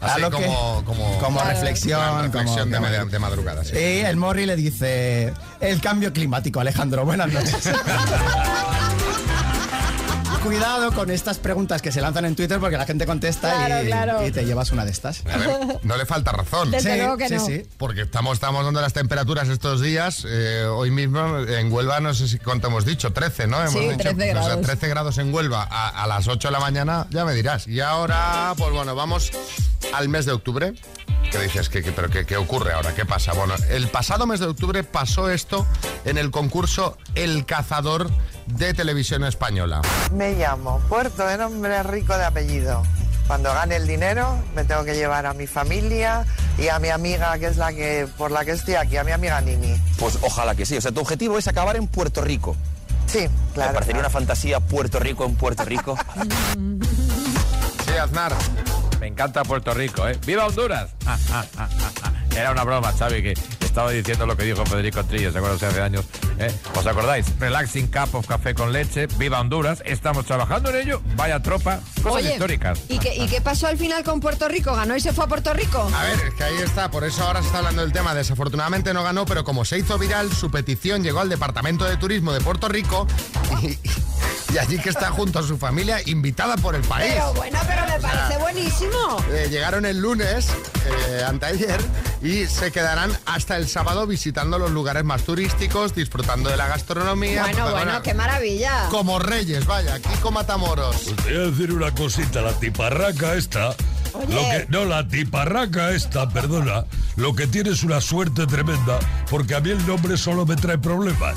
[0.00, 3.64] Así lo que- como, como, como reflexión, Una reflexión como- de, de madrugada.
[3.64, 3.74] sí.
[3.76, 7.70] Y el Morri le dice, el cambio climático, Alejandro, buenas noches.
[10.42, 13.86] Cuidado con estas preguntas que se lanzan en Twitter porque la gente contesta Claro, y,
[13.86, 14.26] claro.
[14.26, 15.22] y te llevas una de estas.
[15.26, 16.70] A ver, no le falta razón.
[16.72, 17.46] Desde luego que sí, no.
[17.46, 17.62] sí.
[17.78, 20.24] Porque estamos, estamos dando las temperaturas estos días.
[20.28, 23.60] eh, hoy mismo en Huelva, no sé si cuánto hemos dicho, 13, ¿no?
[23.60, 24.66] Hemos Sí, dicho, 13 o sea, grados.
[24.66, 27.68] 13 grados en Huelva a, a las 8 de la mañana, ya me dirás.
[27.68, 29.30] Y ahora, pues bueno, vamos
[29.94, 30.74] al mes de octubre.
[31.32, 31.68] ¿Qué dices?
[31.70, 32.94] ¿Qué, qué- pero qué, qué ocurre ahora?
[32.94, 33.32] ¿Qué pasa?
[33.32, 35.66] Bueno, el pasado mes de octubre pasó esto
[36.04, 38.10] en el concurso El Cazador
[38.46, 39.80] de Televisión Española.
[40.12, 42.82] Me llamo Puerto de nombre rico de apellido.
[43.26, 46.26] Cuando gane el dinero me tengo que llevar a mi familia
[46.58, 49.12] y a mi amiga que es la que por la que estoy aquí, a mi
[49.12, 49.74] amiga Nini.
[49.98, 50.76] Pues ojalá que sí.
[50.76, 52.56] O sea, tu objetivo es acabar en Puerto Rico.
[53.06, 53.70] Sí, claro.
[53.70, 55.96] Me parecería una fantasía Puerto Rico en Puerto Rico.
[57.86, 58.32] Sí, Aznar.
[59.02, 60.16] Me encanta Puerto Rico, ¿eh?
[60.24, 60.94] ¡Viva Honduras!
[61.06, 61.68] Ah, ah, ah.
[62.36, 63.34] Era una broma, Xavi, que
[63.72, 66.04] estaba diciendo lo que dijo Federico Trillo, ¿se acuerdan hace años?
[66.38, 66.54] ¿Eh?
[66.74, 67.24] ¿Os acordáis?
[67.38, 69.82] Relaxing cup of café con leche, ¡Viva Honduras!
[69.86, 72.80] Estamos trabajando en ello, vaya tropa, cosas Oye, históricas.
[72.90, 74.76] ¿y qué, ¿y qué pasó al final con Puerto Rico?
[74.76, 75.90] ¿Ganó y se fue a Puerto Rico?
[75.96, 78.14] A ver, es que ahí está, por eso ahora se está hablando del tema.
[78.14, 82.34] Desafortunadamente no ganó, pero como se hizo viral, su petición llegó al Departamento de Turismo
[82.34, 83.06] de Puerto Rico
[83.62, 83.78] y,
[84.52, 87.10] y allí que está junto a su familia, invitada por el país.
[87.14, 89.16] Pero bueno, pero me parece buenísimo.
[89.30, 90.48] Eh, llegaron el lunes,
[91.08, 91.80] eh, anteayer,
[92.22, 97.42] y se quedarán hasta el sábado visitando los lugares más turísticos, disfrutando de la gastronomía.
[97.42, 98.86] Bueno, Bueno, qué maravilla.
[98.90, 101.02] Como reyes, vaya, Kiko Matamoros.
[101.24, 103.74] Te voy a decir una cosita, la tiparraca esta.
[104.14, 104.34] Oye.
[104.34, 106.84] Lo que, no, la tiparraca esta, perdona.
[107.16, 110.78] Lo que tiene es una suerte tremenda, porque a mí el nombre solo me trae
[110.78, 111.36] problemas.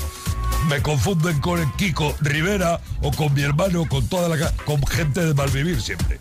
[0.68, 5.24] Me confunden con el Kiko Rivera o con mi hermano, con toda la con gente
[5.24, 6.18] de malvivir siempre.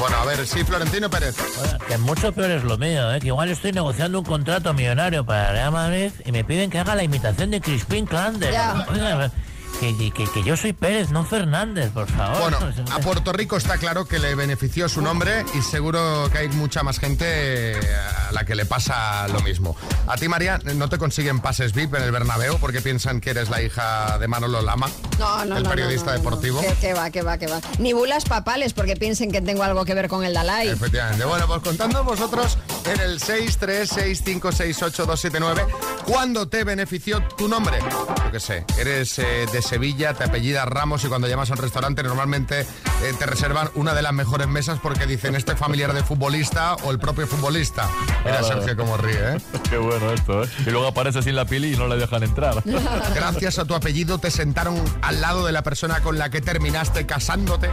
[0.00, 1.36] Bueno, a ver, sí, Florentino Pérez.
[1.86, 3.20] Que mucho peor es lo mío, ¿eh?
[3.20, 6.94] que igual estoy negociando un contrato millonario para Real Madrid y me piden que haga
[6.94, 8.08] la imitación de Crispin.
[8.10, 9.30] Oiga,
[9.78, 12.38] que, que- que yo soy Pérez, no Fernández, por favor.
[12.40, 12.58] Bueno,
[12.92, 16.82] a Puerto Rico está claro que le benefició su nombre y seguro que hay mucha
[16.82, 17.78] más gente
[18.28, 19.76] a la que le pasa lo mismo.
[20.06, 23.48] A ti, María, no te consiguen pases VIP en el Bernabéu porque piensan que eres
[23.50, 26.24] la hija de Manolo Lama, No, no, el no, periodista no, no, no.
[26.24, 26.60] deportivo.
[26.60, 27.60] Que, que va, que va, que va.
[27.78, 30.68] Ni bulas papales porque piensen que tengo algo que ver con el Dalai.
[30.68, 31.24] Efectivamente.
[31.24, 35.66] Bueno, pues contando vosotros en el 636568279
[36.06, 37.78] cuándo te benefició tu nombre.
[37.80, 41.58] Yo qué sé, eres eh, de Sevilla, te apellidas Ramos y cuando llamas a un
[41.58, 46.02] restaurante normalmente eh, te reservan una de las mejores mesas porque dicen este familiar de
[46.02, 47.88] futbolista o el propio futbolista.
[48.24, 49.40] Mira Sergio cómo ríe, ¿eh?
[49.70, 50.48] Qué bueno esto, ¿eh?
[50.66, 52.62] Y luego aparece sin la pili y no le dejan entrar.
[53.14, 57.06] Gracias a tu apellido te sentaron al lado de la persona con la que terminaste
[57.06, 57.70] casándote.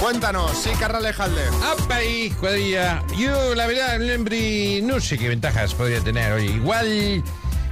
[0.00, 1.42] Cuéntanos, sí, Carralejalde.
[1.62, 3.02] ¡Apa, ahí, cuadrilla!
[3.18, 6.32] Yo, la verdad, Lembri, no sé qué ventajas podría tener.
[6.32, 7.22] Oye, igual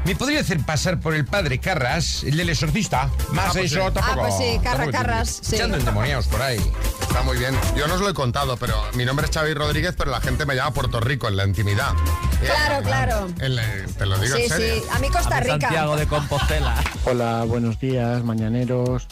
[0.04, 3.10] ¿Me podría hacer pasar por el padre Carras, el del exorcista?
[3.32, 3.92] Más Ah, pues eso sí.
[3.94, 4.06] tampoco.
[4.06, 5.56] Ah, pues sí, Carra Carras, sí.
[5.56, 6.58] Echando endemoniados por ahí.
[7.02, 7.54] Está muy bien.
[7.76, 10.46] Yo no os lo he contado, pero mi nombre es Xavi Rodríguez, pero la gente
[10.46, 11.92] me llama Puerto Rico en la intimidad.
[12.40, 13.28] Claro, claro.
[13.40, 13.62] En la-
[13.98, 14.74] te lo digo Sí, en serio.
[14.76, 14.82] sí.
[14.92, 15.86] A mí Costa Rica.
[15.96, 16.74] de Compostela.
[17.04, 19.06] Hola, buenos días, mañaneros.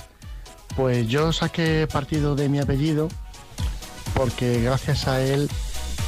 [0.76, 3.08] Pues yo saqué partido de mi apellido
[4.14, 5.50] porque gracias a él,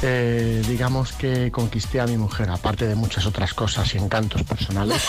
[0.01, 5.03] eh, digamos que conquisté a mi mujer, aparte de muchas otras cosas y encantos personales.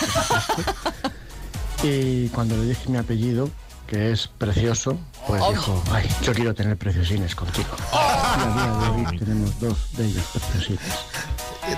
[1.83, 3.50] y cuando le dije mi apellido,
[3.87, 5.50] que es precioso, pues Oh.
[5.50, 7.68] dijo, ay, yo quiero tener preciosines contigo.
[7.92, 10.81] Y a día de hoy tenemos dos de ellos preciosines.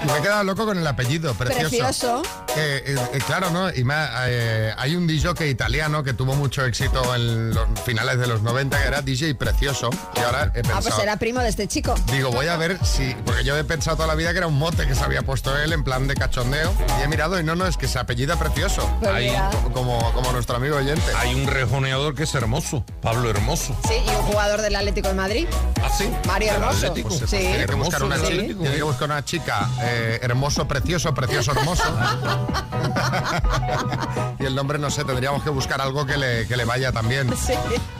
[0.06, 1.68] Me he quedado loco con el apellido, precioso.
[1.68, 2.22] Precioso.
[2.56, 3.70] Eh, eh, eh, claro, ¿no?
[3.70, 3.84] Y
[4.26, 8.80] eh, hay un DJ italiano que tuvo mucho éxito en los finales de los 90,
[8.80, 9.90] que era DJ Precioso.
[10.16, 10.82] Y ahora he Ah, pensado...
[10.82, 11.94] pues era primo de este chico.
[12.10, 13.14] Digo, voy a ver si.
[13.24, 15.56] Porque yo he pensado toda la vida que era un mote que se había puesto
[15.58, 16.72] él en plan de cachondeo.
[17.00, 18.88] Y he mirado y no, no, es que se apellida precioso.
[19.00, 19.32] Pues.
[19.72, 21.02] Como, como nuestro amigo oyente.
[21.16, 23.76] Hay un rejoneador que es hermoso, Pablo Hermoso.
[23.88, 25.46] Sí, y un jugador del Atlético de Madrid.
[25.82, 26.10] ¿Ah, sí?
[26.26, 26.94] Mario Hermoso.
[27.26, 27.36] Sí.
[27.38, 28.60] Tiene que buscar una del chica, Atlético.
[28.62, 31.82] tiene que buscar una chica eh, hermoso, precioso, precioso, hermoso.
[34.38, 37.34] y el nombre, no sé, tendríamos que buscar algo que le, que le vaya también.
[37.36, 37.54] Sí.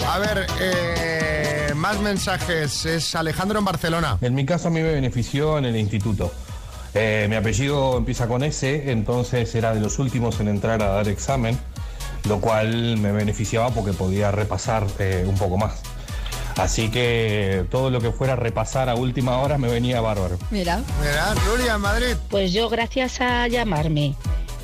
[0.07, 2.87] A ver, eh, más mensajes.
[2.87, 4.19] Es Alejandro en Barcelona.
[4.21, 6.33] En mi caso a mí me benefició en el instituto.
[6.95, 11.09] Eh, mi apellido empieza con S, entonces era de los últimos en entrar a dar
[11.09, 11.59] examen,
[12.29, 15.81] lo cual me beneficiaba porque podía repasar eh, un poco más.
[16.57, 20.39] Así que todo lo que fuera repasar a última hora me venía bárbaro.
[20.51, 20.81] Mira.
[21.01, 22.17] Mira, en Madrid.
[22.29, 24.15] Pues yo gracias a llamarme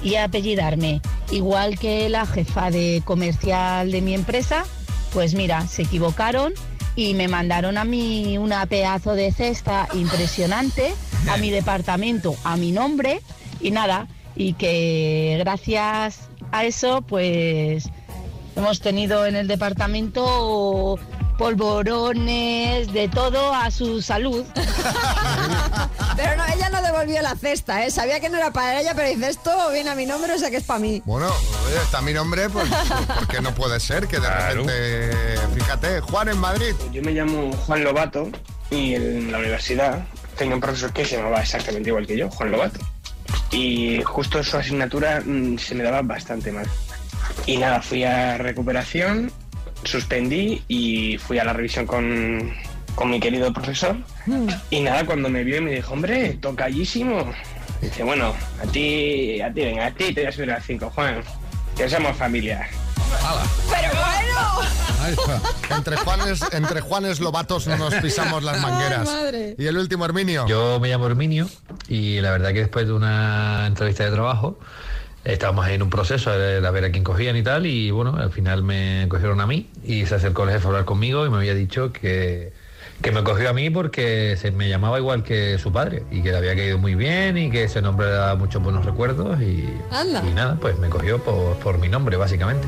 [0.02, 4.64] y a apellidarme, igual que la jefa de comercial de mi empresa,
[5.12, 6.52] pues mira, se equivocaron
[6.94, 10.94] y me mandaron a mí una pedazo de cesta impresionante
[11.28, 13.20] a mi departamento, a mi nombre
[13.60, 17.88] y nada, y que gracias a eso pues
[18.56, 20.98] hemos tenido en el departamento
[21.38, 24.44] polvorones, de todo a su salud.
[26.16, 27.90] Pero no, ella no devolvió la cesta, ¿eh?
[27.90, 30.50] Sabía que no era para ella, pero dice, esto viene a mi nombre, o sea
[30.50, 31.00] que es para mí.
[31.04, 32.68] Bueno, oye, está mi nombre, pues,
[33.14, 35.38] porque no puede ser que de repente.
[35.54, 36.74] Fíjate, Juan en Madrid.
[36.92, 38.28] Yo me llamo Juan Lobato
[38.70, 40.04] y en la universidad
[40.36, 42.80] tenía un profesor que se llamaba exactamente igual que yo, Juan Lobato.
[43.52, 46.66] Y justo su asignatura mm, se me daba bastante mal.
[47.46, 49.30] Y nada, fui a recuperación,
[49.84, 52.52] suspendí y fui a la revisión con,
[52.94, 53.96] con mi querido profesor.
[54.70, 57.32] Y nada, cuando me vio y me dijo, hombre, tocallísimo.
[57.80, 60.90] Dice, bueno, a ti, a ti, venga, a ti te voy a subir al 5,
[60.90, 61.22] Juan.
[61.76, 62.68] Que somos familia.
[63.70, 64.68] ¡Pero bueno!
[65.00, 65.76] Ahí está.
[65.76, 69.06] Entre Juanes, entre Juanes Lobatos no nos pisamos las mangueras.
[69.06, 69.54] madre.
[69.56, 70.46] Y el último, Herminio.
[70.48, 71.48] Yo me llamo Herminio
[71.88, 74.58] y la verdad que después de una entrevista de trabajo
[75.28, 78.32] estábamos en un proceso de, de ver a quién cogían y tal y bueno, al
[78.32, 81.36] final me cogieron a mí y se acercó el jefe a hablar conmigo y me
[81.36, 82.52] había dicho que,
[83.02, 86.30] que me cogió a mí porque se me llamaba igual que su padre y que
[86.30, 89.68] le había caído muy bien y que ese nombre le daba muchos buenos recuerdos y,
[89.90, 90.24] Anda.
[90.26, 92.66] y nada, pues me cogió por, por mi nombre básicamente.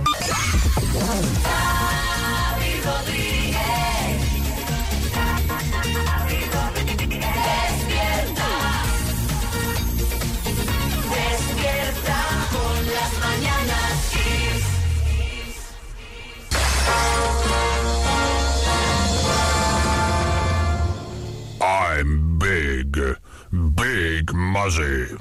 [22.90, 23.16] Big,
[23.50, 25.14] big Muzzy.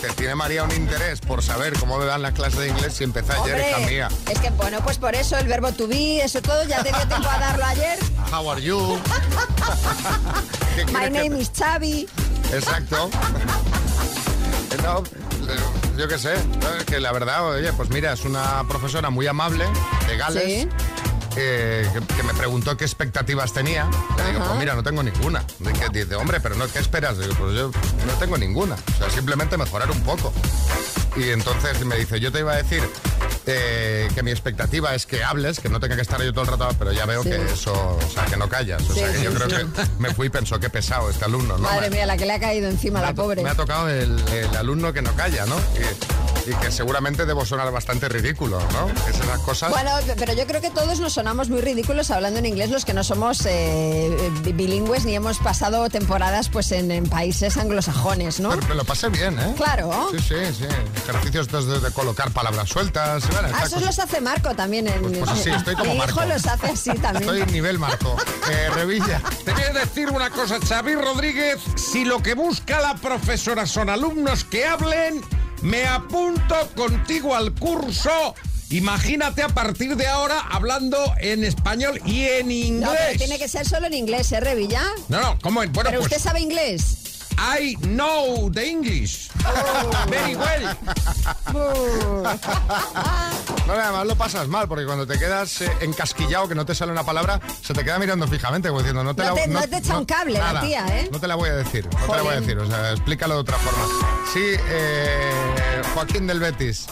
[0.00, 3.02] Que tiene María un interés por saber cómo me dan las clases de inglés si
[3.04, 4.08] empecé ayer, Hombre, hija mía.
[4.30, 7.08] es que bueno, pues por eso el verbo to be, eso todo, ya te dio
[7.08, 7.98] tiempo a darlo ayer.
[8.32, 9.00] How are you?
[10.76, 12.08] ¿Qué My que- name is Xavi.
[12.52, 13.10] Exacto.
[14.82, 15.02] No,
[15.96, 16.34] yo qué sé,
[16.86, 19.64] que la verdad, oye, pues mira, es una profesora muy amable
[20.06, 20.42] de Gales.
[20.44, 20.68] Sí.
[21.36, 23.88] Eh, que, que me preguntó qué expectativas tenía.
[24.16, 25.44] Le digo, pues mira, no tengo ninguna.
[25.90, 27.18] Que dice, hombre, pero no, ¿qué esperas?
[27.18, 27.70] Digo, pues yo
[28.06, 28.74] no tengo ninguna.
[28.74, 30.32] O sea, simplemente mejorar un poco.
[31.16, 32.82] Y entonces me dice, yo te iba a decir
[33.46, 36.50] eh, que mi expectativa es que hables, que no tenga que estar yo todo el
[36.50, 37.30] rato, pero ya veo Sí.
[37.30, 38.82] que eso, o sea, que no callas.
[38.88, 39.66] O Sí, sea, que sí, yo creo que
[39.98, 41.64] me fui y pensó, qué pesado este alumno, ¿no?
[41.64, 43.42] Madre mía, la que le ha caído encima, la pobre.
[43.42, 45.56] me ha tocado el, el alumno que no calla, ¿no?
[45.56, 48.88] Y, y que seguramente debo sonar bastante ridículo, ¿no?
[49.08, 49.70] Es esas cosas.
[49.70, 52.94] Bueno, pero yo creo que todos nos sonamos muy ridículos hablando en inglés los que
[52.94, 58.50] no somos eh, bi- bilingües ni hemos pasado temporadas pues en, en países anglosajones, ¿no?
[58.50, 59.54] Pero lo pasé bien, ¿eh?
[59.56, 60.08] Claro.
[60.12, 60.66] Sí, sí, sí.
[61.08, 63.28] Ejercicios de, de colocar palabras sueltas.
[63.30, 63.82] bueno, Ah, esos cosas.
[63.86, 64.88] los hace Marco también.
[64.88, 66.20] En, Pues así, estoy como Mi Marco.
[66.20, 67.22] hijo los hace así también.
[67.24, 68.16] Estoy en nivel Marco.
[68.50, 69.20] Eh, Revilla.
[69.44, 71.58] Te voy a decir una cosa, Xavi Rodríguez.
[71.76, 75.22] Si lo que busca la profesora son alumnos que hablen,
[75.62, 78.34] me apunto contigo al curso.
[78.70, 82.90] Imagínate a partir de ahora hablando en español y en inglés.
[82.90, 84.82] No, pero tiene que ser solo en inglés, ¿eh, Revilla?
[85.08, 85.60] No, no, ¿cómo?
[85.60, 87.07] Bueno, pero pues usted sabe inglés.
[87.40, 89.28] I know the English.
[90.08, 90.76] Very well.
[93.66, 96.90] No, además lo pasas mal, porque cuando te quedas eh, encasquillado, que no te sale
[96.90, 99.60] una palabra, se te queda mirando fijamente, como diciendo, no te No la te- no
[99.68, 101.08] te echa un cable la tía, ¿eh?
[101.12, 103.34] No te la voy a decir, no te la voy a decir, o sea, explícalo
[103.34, 103.84] de otra forma.
[104.32, 106.86] Sí, eh, Joaquín del Betis.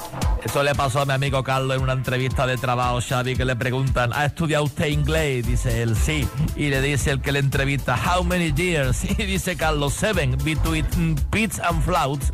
[0.46, 3.56] Eso le pasó a mi amigo Carlos en una entrevista de trabajo, Xavi, que le
[3.56, 5.44] preguntan, ¿ha estudiado usted inglés?
[5.44, 6.28] Dice él, sí.
[6.54, 9.04] Y le dice el que le entrevista, ¿how many years?
[9.18, 12.30] Y dice Carlos, seven, between pits and flauts.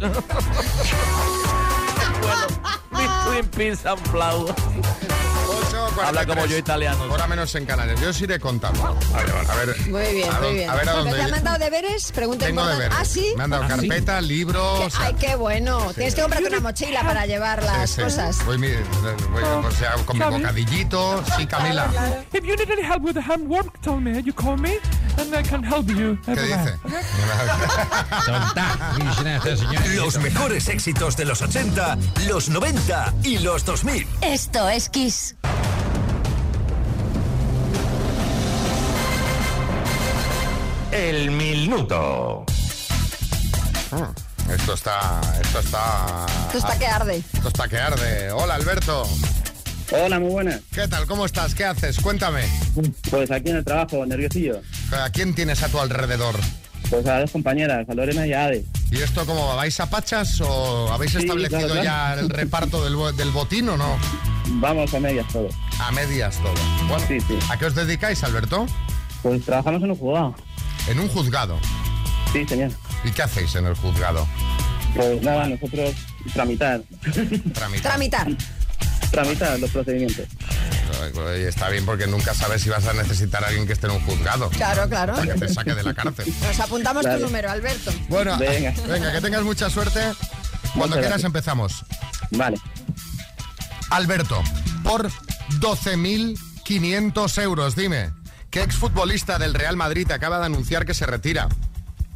[2.20, 2.46] bueno,
[2.90, 4.53] between pits and flauts.
[6.05, 7.05] Habla como yo italiano.
[7.05, 8.00] Ahora menos en Canarias.
[8.00, 8.83] Yo os iré contando.
[9.12, 9.50] Vale, vale.
[9.50, 10.70] A ver, Muy bien, a, muy bien.
[10.70, 11.16] a ver a Porque dónde.
[11.18, 12.12] ¿Te han mandado deberes?
[12.12, 12.83] Pregunta Tengo importante.
[12.85, 12.98] deberes.
[13.00, 13.35] ¿Ah, sí?
[13.37, 14.94] Me han dado carpeta, libros.
[14.98, 15.92] Ay, qué bueno.
[15.94, 18.02] Tienes que comprarte una mochila para llevar las Sí, sí.
[18.02, 18.44] cosas.
[18.44, 20.37] Voy, mi- voy, o sea, con mi Xavi.
[20.37, 21.24] bocadillito.
[21.37, 21.87] Sí, Camila.
[22.33, 24.22] If you need any help with the handwork, tell me.
[24.22, 24.78] You call me,
[25.18, 26.18] and I can help you.
[26.24, 26.78] ¿Qué dice?
[29.96, 34.07] Los mejores éxitos de los 80, los 90 y los 2000.
[34.20, 35.37] Esto es Kiss.
[40.92, 42.44] El minuto.
[44.52, 45.20] Esto está.
[45.42, 46.26] Esto está.
[46.46, 47.16] Esto está que arde.
[47.33, 48.31] Esto está que arde.
[48.33, 49.09] Hola, Alberto.
[49.92, 50.61] Hola, muy buenas.
[50.72, 51.07] ¿Qué tal?
[51.07, 51.55] ¿Cómo estás?
[51.55, 51.98] ¿Qué haces?
[52.00, 52.42] Cuéntame.
[53.11, 54.61] Pues aquí en el trabajo, nerviosillo.
[54.92, 56.35] ¿A quién tienes a tu alrededor?
[56.90, 58.64] Pues a dos compañeras, a Lorena y a Ade.
[58.90, 59.55] ¿Y esto cómo va?
[59.57, 61.85] ¿Vais a pachas o habéis Sí, establecido claro, claro.
[61.85, 63.96] ya el reparto del, bo- del botín o no?
[64.46, 65.48] Vamos a medias todo.
[65.78, 66.52] A medias todo.
[66.88, 67.07] Bueno,
[67.50, 68.66] ¿a qué os dedicáis, Alberto?
[69.22, 70.35] Pues trabajamos en un juzgado.
[70.88, 71.59] ¿En un juzgado?
[72.33, 72.71] Sí, señor.
[73.05, 74.27] ¿Y qué hacéis en el juzgado?
[74.95, 75.92] Pues nada, nosotros
[76.35, 76.83] tramitar.
[77.55, 77.83] Tramitar.
[77.83, 78.27] Tramitar.
[79.11, 80.27] Tramitar los procedimientos.
[81.16, 83.92] Oye, Está bien porque nunca sabes si vas a necesitar a alguien que esté en
[83.95, 84.49] un juzgado.
[84.51, 85.14] Claro, claro.
[85.14, 86.33] Para que te saque de la cárcel.
[86.42, 87.18] Nos apuntamos Claro.
[87.18, 87.92] tu número, Alberto.
[88.09, 88.73] Bueno, Venga.
[88.88, 90.01] venga, que tengas mucha suerte.
[90.01, 90.16] Cuando
[90.75, 91.25] Muchas quieras gracias.
[91.25, 91.85] empezamos.
[92.31, 92.57] Vale.
[93.90, 94.42] Alberto,
[94.83, 95.11] por
[95.59, 98.11] 12.500 euros, dime,
[98.53, 101.49] ¿qué exfutbolista del Real Madrid acaba de anunciar que se retira?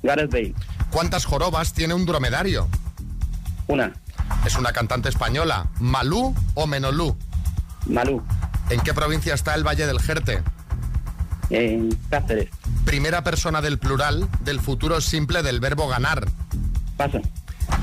[0.05, 0.55] Gareth Bale.
[0.91, 2.69] ¿Cuántas jorobas tiene un dromedario?
[3.67, 3.93] Una.
[4.45, 7.17] Es una cantante española, ¿Malú o Menolú?
[7.87, 8.23] Malú.
[8.71, 10.43] ¿En qué provincia está el Valle del Jerte?
[11.51, 12.51] En Cáceres.
[12.85, 16.29] Primera persona del plural del futuro simple del verbo ganar.
[16.97, 17.21] Paso.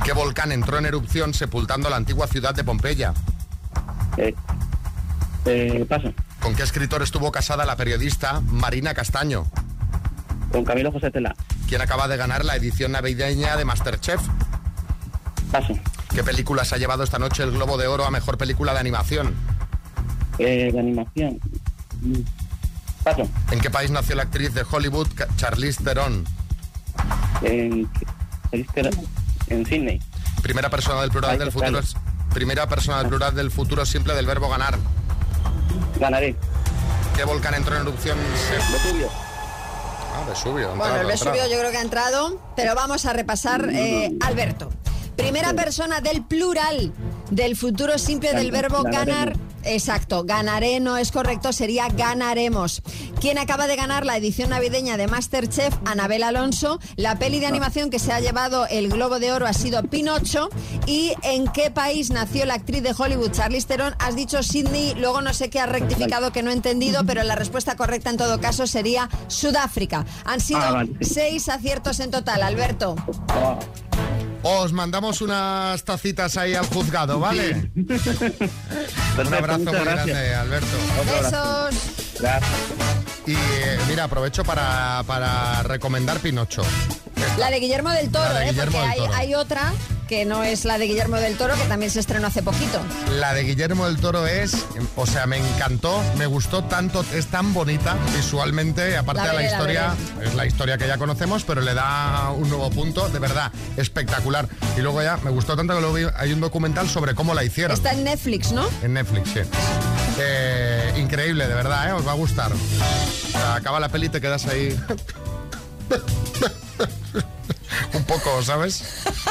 [0.06, 3.13] ¿Qué volcán entró en erupción sepultando la antigua ciudad de Pompeya?
[4.18, 4.36] Eh,
[5.46, 6.13] eh, paso.
[6.43, 9.45] ¿Con qué escritor estuvo casada la periodista Marina Castaño?
[10.51, 11.34] Con Camilo José Tela.
[11.69, 14.19] ¿Quién acaba de ganar la edición navideña de Masterchef?
[15.53, 15.73] Paso.
[16.13, 18.79] ¿Qué película se ha llevado esta noche el Globo de Oro a Mejor Película de
[18.79, 19.34] Animación?
[20.38, 21.39] Eh, de animación.
[23.06, 23.25] Paso.
[23.51, 26.25] ¿En qué país nació la actriz de Hollywood Charlize Theron?
[27.41, 27.89] En,
[28.51, 30.01] en Sydney.
[30.41, 31.79] Primera persona del plural del de futuro.
[32.34, 34.77] Primera persona del plural del futuro simple del verbo ganar.
[36.04, 36.36] Ganaré.
[37.16, 38.18] ¿Qué volcán entró en erupción?
[38.74, 39.08] Vesubio.
[39.10, 40.76] Ah, Vesubio.
[40.76, 44.70] Bueno, el Vesubio yo creo que ha entrado, pero vamos a repasar, eh, Alberto.
[45.15, 46.91] Primera persona del plural
[47.30, 49.34] del futuro simple del verbo ganar.
[49.65, 52.82] Exacto, ganaré no es correcto, sería ganaremos.
[53.21, 55.73] ¿Quién acaba de ganar la edición navideña de Masterchef?
[55.86, 56.80] Anabel Alonso.
[56.97, 60.49] La peli de animación que se ha llevado el Globo de Oro ha sido Pinocho.
[60.86, 63.95] ¿Y en qué país nació la actriz de Hollywood, Charlize Theron?
[63.99, 67.36] Has dicho Sydney, luego no sé qué has rectificado que no he entendido, pero la
[67.36, 70.06] respuesta correcta en todo caso sería Sudáfrica.
[70.26, 70.91] Han sido Ah, vale.
[71.02, 72.95] seis aciertos en total, Alberto.
[74.43, 77.71] Os mandamos unas tacitas ahí al juzgado, ¿vale?
[77.75, 80.36] Un abrazo muy grande.
[80.36, 80.67] Alberto.
[81.06, 81.75] Besos.
[82.19, 82.51] Gracias.
[83.25, 86.63] Y eh, mira, aprovecho para, para recomendar Pinocho.
[87.38, 88.50] La de Guillermo del Toro, ¿eh?
[88.50, 89.14] Guillermo porque del hay, Toro.
[89.14, 89.74] hay otra
[90.08, 92.80] que no es la de Guillermo del Toro, que también se estrenó hace poquito.
[93.20, 94.54] La de Guillermo del Toro es,
[94.96, 99.44] o sea, me encantó, me gustó tanto, es tan bonita visualmente, aparte La de la
[99.52, 103.52] historia, es la historia que ya conocemos, pero le da un nuevo punto, de verdad,
[103.78, 104.48] espectacular.
[104.78, 107.44] Y luego ya me gustó tanto que luego vi- hay un documental sobre cómo la
[107.44, 107.76] hicieron.
[107.76, 108.68] Está en Netflix, ¿no?
[108.84, 109.40] En Netflix, sí.
[110.20, 111.94] Eh, increíble, de verdad, ¿eh?
[111.94, 112.52] os va a gustar.
[112.52, 114.78] O sea, acaba la peli y te quedas ahí.
[117.94, 118.84] un poco, ¿sabes?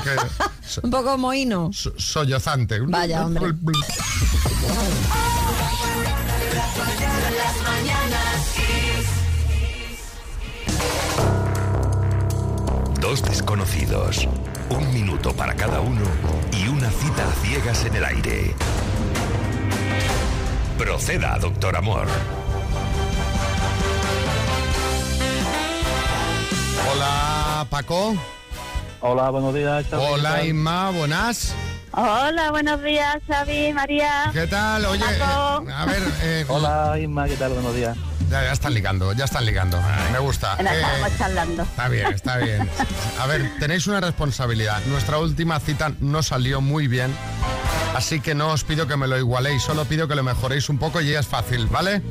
[0.02, 0.16] Que-
[0.66, 1.70] so- Un poco mohino.
[1.72, 2.80] so- sollozante.
[2.80, 3.52] Vaya, hombre.
[7.36, 9.08] Las mañanas Kiss.
[13.00, 14.28] Dos desconocidos,
[14.70, 16.02] un minuto para cada uno
[16.52, 18.54] y una cita a ciegas en el aire.
[20.78, 22.06] Proceda, doctor Amor.
[27.72, 28.14] Paco.
[29.00, 29.86] Hola, buenos días.
[29.88, 30.02] Xavi.
[30.06, 31.54] Hola, Inma, buenas.
[31.92, 34.28] Hola, buenos días, Xavi, María.
[34.30, 34.84] ¿Qué tal?
[34.84, 35.66] Oye, Paco.
[35.66, 36.02] eh, a ver...
[36.20, 37.54] eh, Hola, Inma, ¿qué tal?
[37.54, 37.96] Buenos días.
[38.30, 39.80] Ya, ya están ligando, ya están ligando.
[40.12, 40.54] Me gusta.
[40.56, 41.62] Bueno, Eh, charlando.
[41.62, 42.68] Está bien, está bien.
[43.18, 44.82] A ver, tenéis una responsabilidad.
[44.88, 47.10] Nuestra última cita no salió muy bien,
[47.96, 50.76] así que no os pido que me lo igualéis, solo pido que lo mejoréis un
[50.76, 52.02] poco y ya es fácil, ¿vale?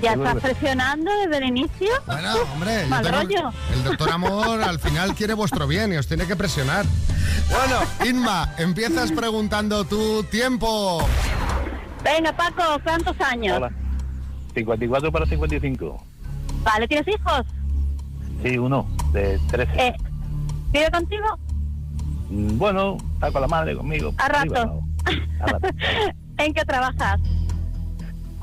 [0.00, 1.88] ¿Ya estás presionando desde el inicio?
[2.06, 3.50] Bueno, hombre, yo Mal tengo- rollo.
[3.74, 6.86] el doctor Amor al final quiere vuestro bien y os tiene que presionar.
[7.50, 11.06] Bueno, Inma, empiezas preguntando tu tiempo.
[12.02, 13.56] Venga, Paco, ¿cuántos años?
[13.58, 13.70] Hola.
[14.54, 16.02] 54 para 55.
[16.64, 17.42] Vale, ¿tienes hijos?
[18.42, 19.72] Sí, uno, de 13.
[19.88, 19.94] Eh,
[20.72, 21.26] ¿Vive contigo?
[22.30, 24.12] Mm, Bueno, está con la madre, conmigo.
[24.18, 24.60] A Arriba, rato.
[24.60, 24.84] abajo.
[25.40, 25.68] A rato.
[26.38, 27.20] ¿En qué trabajas?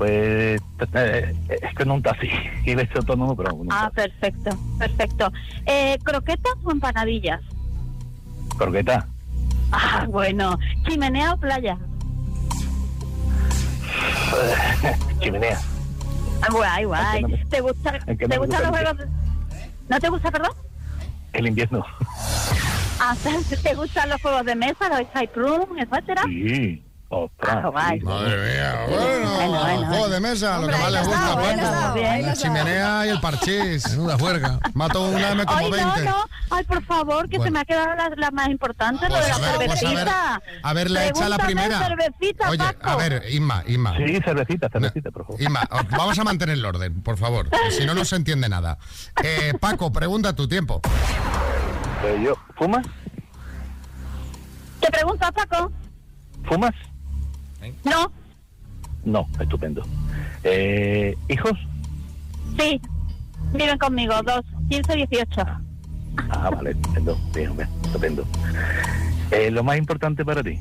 [0.00, 0.60] Pues
[0.94, 2.30] eh, es que no un taxi.
[2.64, 3.54] Y le he hecho autónomo, pero.
[3.68, 5.30] Ah, perfecto, perfecto.
[5.66, 7.42] Eh, ¿Croquetas o empanadillas?
[8.56, 9.06] Croqueta.
[9.70, 10.58] Ah, bueno.
[10.88, 11.76] ¿Chimenea o playa?
[15.20, 15.60] Chimenea.
[16.40, 17.02] Ah, guay, guay.
[17.02, 18.96] Es que no me- ¿Te, gusta, es ¿te gustan gusta los juegos?
[18.96, 19.06] de-
[19.90, 20.52] ¿No te gusta, perdón?
[21.34, 21.84] El invierno.
[23.00, 23.14] Ah,
[23.62, 26.22] ¿Te gustan los juegos de mesa, los escape room, etcétera?
[26.24, 26.82] Sí.
[27.12, 27.64] Ostras.
[27.90, 28.00] Sí.
[28.04, 31.28] Madre mía, bueno, Bueno, bueno, juego de mesa, Hombre, lo que más le lo gusta,
[31.28, 31.56] lo Paco.
[31.56, 33.90] lo La chimenea y el parchís.
[33.90, 34.60] Menuda juerga.
[34.74, 36.04] Mato una M como Ay, 20.
[36.04, 36.24] no, no.
[36.50, 39.28] Ay, por favor, que se me ha quedado la, la más importante, lo Pues de
[39.32, 40.42] la pues a ver, cervecita.
[40.62, 41.78] a ver, la echa la primera.
[41.80, 42.88] cervecita, Oye, Paco.
[42.90, 43.96] a ver, Inma, Inma.
[43.96, 45.42] Sí, cervecita, cervecita, por favor.
[45.42, 47.48] Inma, o- vamos a mantener el orden, por favor.
[47.76, 48.78] Si no, no se entiende nada.
[49.24, 50.80] Eh, Paco, pregunta tu tiempo.
[52.04, 52.86] Eh, yo, ¿fumas?
[54.80, 55.72] ¿Te preguntas, Paco?
[56.44, 56.70] ¿Fumas?
[57.84, 58.10] No,
[59.04, 59.82] No, estupendo.
[60.44, 61.52] Eh, ¿Hijos?
[62.58, 62.80] sí.
[63.52, 65.42] Viven conmigo, dos, 15 y 18.
[66.30, 67.18] Ah, vale, estupendo.
[67.34, 68.24] Bien, bien, estupendo.
[69.30, 70.58] Eh, lo más importante para ti.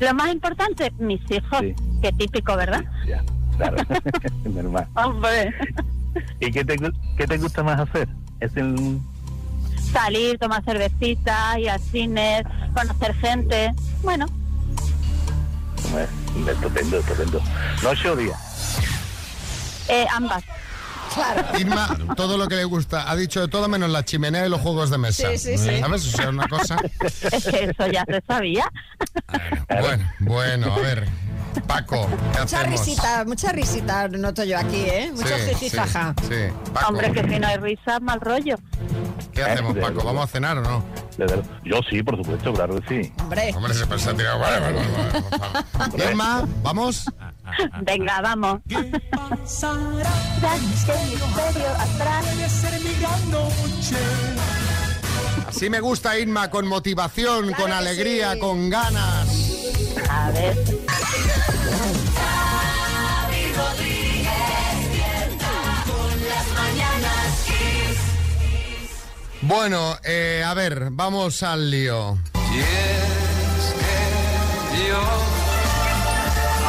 [0.00, 1.60] Lo más importante, mis hijos.
[1.60, 1.74] Sí.
[2.02, 2.84] Qué típico, ¿verdad?
[3.06, 3.22] Ya,
[3.56, 3.76] claro.
[4.44, 4.86] Normal.
[4.94, 5.52] Hombre.
[6.40, 6.76] ¿Y qué te,
[7.16, 8.08] qué te gusta más hacer?
[8.40, 9.00] ¿Es el,
[9.92, 12.44] Salir, tomar cervecita, ir al cine,
[12.74, 13.72] conocer gente.
[14.02, 14.26] Bueno,
[16.48, 17.42] estupendo, estupendo.
[17.82, 18.36] Noche o día?
[19.88, 20.44] Eh, ambas.
[21.14, 21.58] Claro.
[21.58, 24.60] Irma, todo lo que le gusta, ha dicho de todo menos la chimenea y los
[24.60, 25.28] juegos de mesa.
[25.30, 25.80] Sí, sí, sí.
[25.80, 26.06] ¿Sabes?
[26.06, 26.76] O sea, una cosa.
[27.00, 28.70] Es que eso ya se sabía.
[29.68, 31.08] Bueno, bueno, a ver.
[31.66, 32.80] Paco, ¿qué Mucha hacemos?
[32.86, 35.10] risita, mucha risita noto yo aquí, ¿eh?
[35.12, 35.68] Mucho Sí, sí.
[35.68, 35.76] Sí,
[36.72, 38.56] Paco, Hombre, que si no hay risa, mal rollo.
[39.32, 40.04] ¿qué hacemos, Paco?
[40.04, 40.84] ¿Vamos a cenar o no?
[41.64, 43.12] Yo sí, por supuesto, claro que sí.
[43.20, 43.52] Hombre.
[43.54, 44.38] Hombre, se pasa tirado.
[44.38, 46.04] Vale, vale, vale.
[46.08, 47.04] Irma, ¿vamos?
[47.82, 48.60] Venga, vamos.
[55.48, 59.28] Así me gusta Irma, con motivación, con alegría, con ganas.
[60.08, 60.56] A ver.
[62.14, 67.98] Xavi Rodríguez despierta con las mañanas Kiss.
[69.42, 72.18] Bueno, eh, a ver, vamos al lío.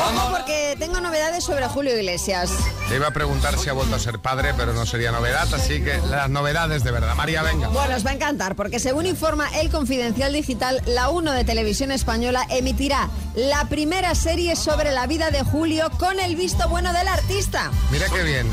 [0.02, 2.52] Ojo porque tengo novedades sobre Julio Iglesias.
[2.90, 5.82] Te iba a preguntar si ha vuelto a ser padre, pero no sería novedad, así
[5.82, 7.16] que las novedades de verdad.
[7.16, 7.68] María, venga.
[7.70, 11.92] Bueno, os va a encantar porque según informa El Confidencial Digital, la 1 de Televisión
[11.92, 17.08] Española emitirá la primera serie sobre la vida de Julio con el visto bueno del
[17.08, 17.72] artista.
[17.92, 18.48] Mira qué bien.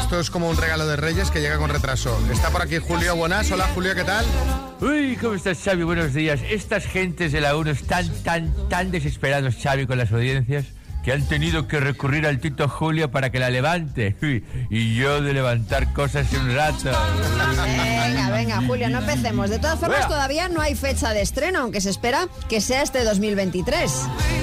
[0.00, 2.18] Esto es como un regalo de Reyes que llega con retraso.
[2.32, 3.50] Está por aquí Julio Buenas.
[3.52, 4.26] Hola Julio, ¿qué tal?
[4.80, 5.82] Uy, ¿cómo estás, Xavi?
[5.82, 6.40] Buenos días.
[6.48, 10.66] Estas gentes de la 1 están tan, tan desesperados, Xavi, con las audiencias,
[11.08, 14.14] que han tenido que recurrir al Tito Julio para que la levante.
[14.70, 16.90] Y yo de levantar cosas en un rato.
[17.64, 19.48] Venga, venga, Julio, no empecemos.
[19.48, 20.08] De todas formas, Vea.
[20.08, 23.90] todavía no hay fecha de estreno, aunque se espera que sea este 2023.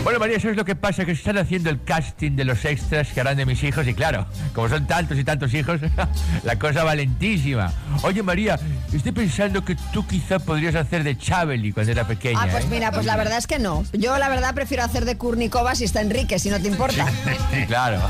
[0.03, 1.05] Bueno, María, ¿sabes lo que pasa?
[1.05, 4.25] Que están haciendo el casting de los extras que harán de mis hijos y claro,
[4.53, 5.79] como son tantos y tantos hijos,
[6.43, 7.71] la cosa valentísima.
[8.01, 8.59] Oye, María,
[8.91, 12.39] estoy pensando que tú quizá podrías hacer de Chabeli cuando era pequeña.
[12.41, 12.67] Ah, pues ¿eh?
[12.71, 13.85] mira, pues la verdad es que no.
[13.93, 17.05] Yo la verdad prefiero hacer de Kurnikova si está Enrique, si no te importa.
[17.51, 18.01] Sí, claro.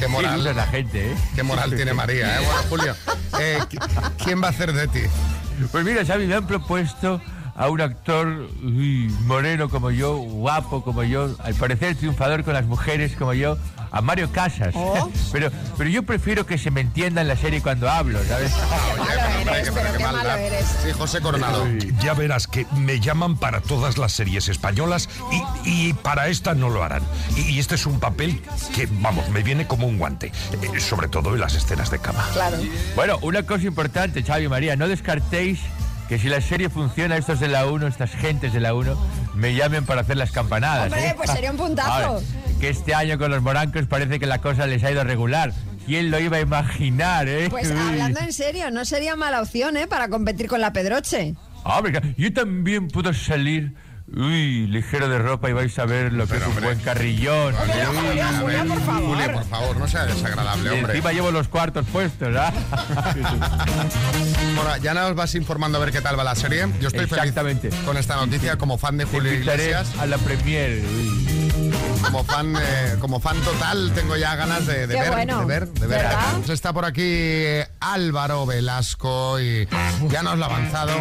[0.00, 0.42] qué moral.
[0.42, 1.16] Sí, la gente, ¿eh?
[1.34, 2.44] Qué moral tiene María, ¿eh?
[2.44, 2.96] Bueno, Julio,
[3.40, 5.00] eh, ¿qui- ¿quién va a hacer de ti?
[5.70, 7.20] Pues mira, Xavi, me han propuesto
[7.56, 12.64] a un actor uy, moreno como yo, guapo como yo, al parecer triunfador con las
[12.66, 13.56] mujeres como yo,
[13.94, 14.74] a Mario Casas.
[14.74, 15.08] Oh.
[15.32, 18.52] Pero, pero yo prefiero que se me entienda en la serie cuando hablo, ¿sabes?
[20.82, 21.66] Sí, José Coronado.
[22.00, 25.08] Ya verás que me llaman para todas las series españolas
[25.64, 27.02] y, y para esta no lo harán.
[27.36, 28.40] Y, y este es un papel
[28.74, 30.32] que, vamos, me viene como un guante.
[30.62, 32.24] eh, sobre todo en las escenas de cama.
[32.32, 32.58] Claro.
[32.94, 35.58] Bueno, una cosa importante, Xavi y María, no descartéis
[36.08, 38.96] que si la serie funciona, estos de la 1, estas gentes de la 1,
[39.34, 40.84] me llamen para hacer las campanadas.
[40.92, 41.14] Hombre, ¿eh?
[41.16, 42.22] pues sería un puntazo.
[42.64, 45.52] Que este año con los morancos parece que la cosa les ha ido regular.
[45.84, 47.48] ¿Quién lo iba a imaginar, eh?
[47.50, 47.76] Pues Uy.
[47.76, 49.86] hablando en serio, no sería mala opción, ¿eh?
[49.86, 51.34] Para competir con la Pedroche.
[51.62, 53.74] Hombre, claro, yo también puedo salir,
[54.10, 57.54] uy, ligero de ropa y vais a ver lo que es un buen carrillón.
[57.66, 59.08] Pero, Uy, Julia, Julia, por favor.
[59.10, 60.92] Julia, por favor, no sea desagradable, y hombre.
[60.94, 62.50] encima llevo los cuartos puestos, ¿ah?
[64.56, 66.66] Bueno, ya nos vas informando a ver qué tal va la serie.
[66.80, 67.68] Yo estoy Exactamente.
[67.70, 69.92] feliz con esta noticia como fan de Julio Iglesias.
[70.00, 70.80] a la premier.
[72.04, 75.40] Como fan, eh, como fan total, tengo ya ganas de, de ver, bueno.
[75.40, 75.98] de ver, de ver.
[76.02, 76.18] ¿Verdad?
[76.36, 79.66] Pues Está por aquí eh, Álvaro Velasco y
[80.10, 80.92] ya nos lo ha avanzado.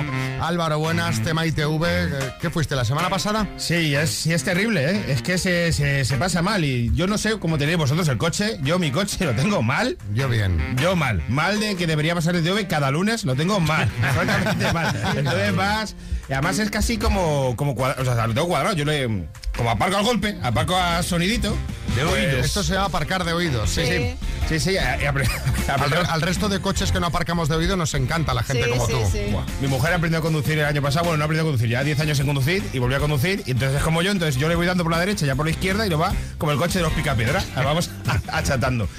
[0.41, 1.83] Álvaro, buenas, tema ITV.
[1.85, 3.47] eh, ¿Qué fuiste la semana pasada?
[3.57, 5.05] Sí, es, sí, es terrible, ¿eh?
[5.09, 8.17] Es que se, se- se pasa mal y yo no sé cómo tenéis vosotros el
[8.17, 8.57] coche.
[8.63, 9.97] Yo mi coche lo tengo mal.
[10.13, 10.75] Yo bien.
[10.81, 11.23] Yo mal.
[11.29, 13.87] Mal de que debería pasar el DV cada lunes, lo tengo mal.
[14.15, 14.95] Francamente mal.
[15.15, 15.95] Entonces vas...
[16.29, 18.01] Y además es casi como, como cuadrado.
[18.01, 18.75] O sea, lo tengo cuadrado.
[18.75, 19.27] Yo le...
[19.55, 21.55] Como aparco al golpe, aparco a sonidito.
[21.95, 22.45] De pues- oídos.
[22.45, 23.69] Esto se llama aparcar de oídos.
[23.69, 24.15] Sí, sí.
[24.49, 24.93] Sí, sí, a-
[25.73, 28.65] Al, re- al resto de coches que no aparcamos de oído nos encanta la gente
[28.65, 28.99] Sí, como sí, tú.
[29.11, 29.19] sí.
[29.31, 31.81] Buah, Mi mujer aprendió a conducir el año pasado, bueno, no aprendió a conducir, ya
[31.83, 34.49] 10 años en conducir y volvió a conducir, y entonces es como yo, entonces yo
[34.49, 36.57] le voy dando por la derecha, ya por la izquierda, y lo va como el
[36.57, 37.89] coche de los picapiedras, vamos
[38.27, 38.89] achatando.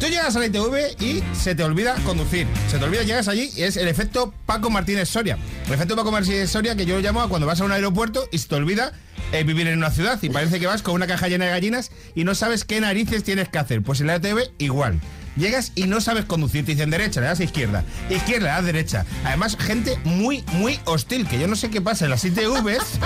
[0.00, 3.50] Tú llegas a la ITV y se te olvida conducir, se te olvida, llegas allí
[3.56, 5.36] y es el efecto Paco Martínez Soria.
[5.66, 8.26] El efecto Paco Martínez Soria que yo lo llamo a cuando vas a un aeropuerto
[8.32, 8.92] y se te olvida
[9.34, 11.90] eh, vivir en una ciudad y parece que vas con una caja llena de gallinas
[12.14, 13.82] y no sabes qué narices tienes que hacer.
[13.82, 15.00] Pues en la ITV igual.
[15.36, 18.64] Llegas y no sabes conducir, te dicen derecha, le das a izquierda, izquierda, le das
[18.64, 19.04] derecha.
[19.24, 23.00] Además, gente muy, muy hostil, que yo no sé qué pasa en las ITVs,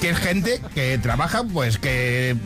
[0.00, 2.36] que es gente que trabaja, pues que...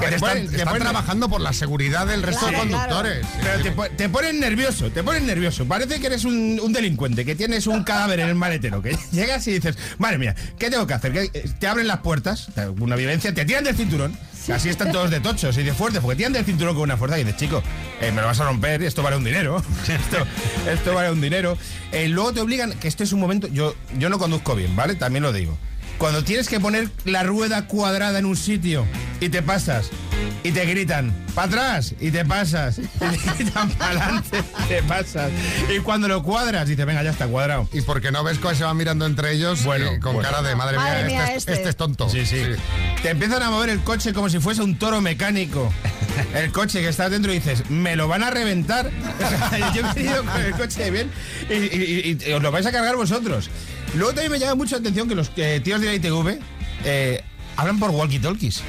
[0.00, 3.26] Te están, te trabajando por la seguridad del resto Claro, de conductores.
[3.40, 5.66] pero te, po- te ponen nervioso, te ponen nervioso.
[5.66, 9.46] Parece que eres un, un delincuente, que tienes un cadáver en el maletero, que llegas
[9.46, 11.12] y dices, madre mía, ¿qué tengo que hacer?
[11.12, 12.48] Que, eh, te abren las puertas,
[12.80, 14.18] una violencia, te tiran del cinturón.
[14.52, 17.18] Así están todos de tochos y de fuertes, porque tiran del cinturón con una fuerza
[17.18, 17.62] y dices, chico,
[18.00, 19.62] eh, me lo vas a romper, esto vale un dinero.
[20.70, 21.56] esto, vale un dinero.
[21.92, 24.94] Eh, luego te obligan, que este es un momento, yo, yo no conduzco bien, ¿vale?
[24.96, 25.56] También lo digo.
[25.98, 28.84] Cuando tienes que poner la rueda cuadrada en un sitio
[29.20, 29.90] y te pasas
[30.42, 33.06] y te gritan para atrás y te pasas y te
[33.38, 35.30] gritan para adelante y te pasas
[35.74, 38.64] y cuando lo cuadras dices venga ya está cuadrado Y porque no ves cómo se
[38.64, 40.28] van mirando entre ellos Bueno, eh, con bueno.
[40.30, 41.52] cara de madre, Madre mía, este, es- este".
[41.54, 42.08] este es tonto.
[42.08, 42.42] Sí, sí,
[43.02, 45.72] Te empiezan a mover el coche como si fuese un toro mecánico.
[46.34, 48.88] El coche que estás dentro y dices, me lo van a reventar.
[49.74, 51.10] Yo he venido con el coche bien
[51.50, 53.50] y, y- y- y os lo vais a cargar vosotros.
[53.94, 56.38] Luego también me llama mucho la atención que los eh, tíos de la ITV
[56.84, 57.20] eh,
[57.56, 58.60] hablan por walkie-talkies.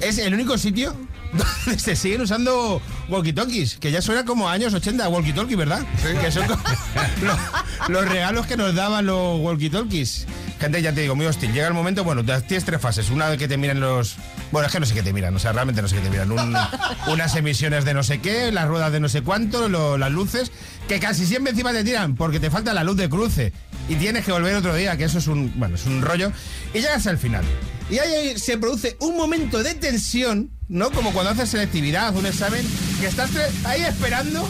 [0.00, 0.94] Es el único sitio
[1.32, 5.84] donde se siguen usando walkie-talkies, que ya suena como años 80 walkie-talkie, ¿verdad?
[6.20, 6.62] Que son como
[7.22, 10.26] los, los regalos que nos daban los walkie-talkies.
[10.60, 11.52] Gente, ya te digo, muy hostil.
[11.52, 13.10] Llega el momento, bueno, tienes tres fases.
[13.10, 14.16] Una de que te miran los...
[14.52, 16.10] Bueno, es que no sé qué te miran, o sea, realmente no sé qué te
[16.10, 16.30] miran.
[16.32, 16.56] Un-
[17.08, 20.52] unas emisiones de no sé qué, las ruedas de no sé cuánto, lo- las luces,
[20.88, 23.52] que casi siempre encima te tiran porque te falta la luz de cruce
[23.88, 26.32] y tienes que volver otro día, que eso es un, bueno, es un rollo.
[26.72, 27.44] Y llegas al final.
[27.88, 30.90] Y ahí se produce un momento de tensión, ¿no?
[30.90, 32.66] Como cuando haces selectividad, un examen,
[33.00, 33.30] que estás
[33.64, 34.46] ahí esperando.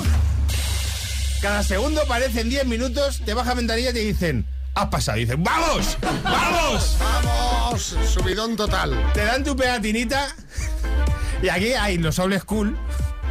[1.43, 5.19] Cada segundo parecen 10 minutos, te baja ventanilla y te dicen, has pasado.
[5.19, 5.99] Y dicen, ¡vamos!
[6.23, 6.97] ¡Vamos!
[6.99, 7.97] ¡Vamos!
[8.09, 9.13] Subidón total.
[9.13, 10.35] Te dan tu pegatinita.
[11.43, 12.79] Y aquí hay los old school.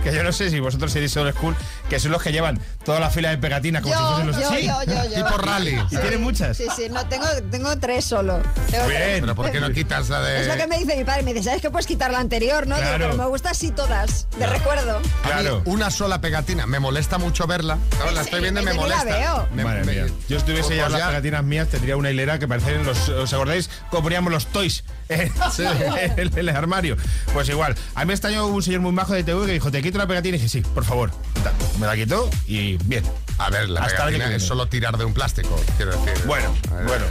[0.04, 1.56] Que yo no sé si vosotros seréis old school,
[1.90, 4.40] que son los que llevan toda la fila de pegatinas como si Yo, fuesen los
[4.40, 5.16] yo, Sí, yo, yo, yo.
[5.26, 5.80] Tipo rally.
[5.92, 6.58] ¿Y tienen muchas?
[6.58, 8.42] Sí, sí, no, tengo, tengo tres solo.
[8.72, 9.02] Tengo Bien.
[9.02, 9.22] tres.
[9.22, 10.42] Pero ¿por qué no quitas la de...?
[10.42, 11.24] Es lo que me dice mi padre.
[11.24, 12.76] Me dice, ¿sabes que puedes quitar la anterior, no?
[12.76, 14.98] Digo, pero me gusta así todas, de recuerdo.
[14.98, 15.62] A mí, Claro.
[15.66, 16.66] una sola pegatina.
[16.66, 17.78] Me molesta mucho verla.
[17.92, 19.18] Claro, la estoy viendo y me Yo ni la molesta.
[19.20, 19.48] veo.
[19.54, 20.06] Me- Madre me- mía.
[20.30, 23.10] Yo estuviese Pues ya las pegatinas mías, tendría una hilera que parecen los.
[23.10, 23.70] ¿Os acordáis?
[23.90, 25.32] Como poníamos los toys en,
[26.18, 26.98] en el armario.
[27.34, 27.76] Pues igual.
[27.96, 30.08] A mí me extrañó un señor muy majo de TV que dijo: Te quito la
[30.08, 31.12] pegatina y dije: Sí, por favor.
[31.80, 33.04] Me la quitó y bien.
[33.38, 36.26] A ver, la Hasta es solo tirar de un plástico, quiero decir.
[36.26, 36.54] Bueno,
[36.86, 37.06] bueno.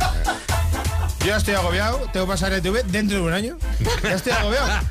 [1.24, 3.56] Yo ya estoy agobiado, tengo que pasar el TV dentro de un año.
[4.02, 4.66] Ya estoy agobiado.
[4.68, 4.84] Ya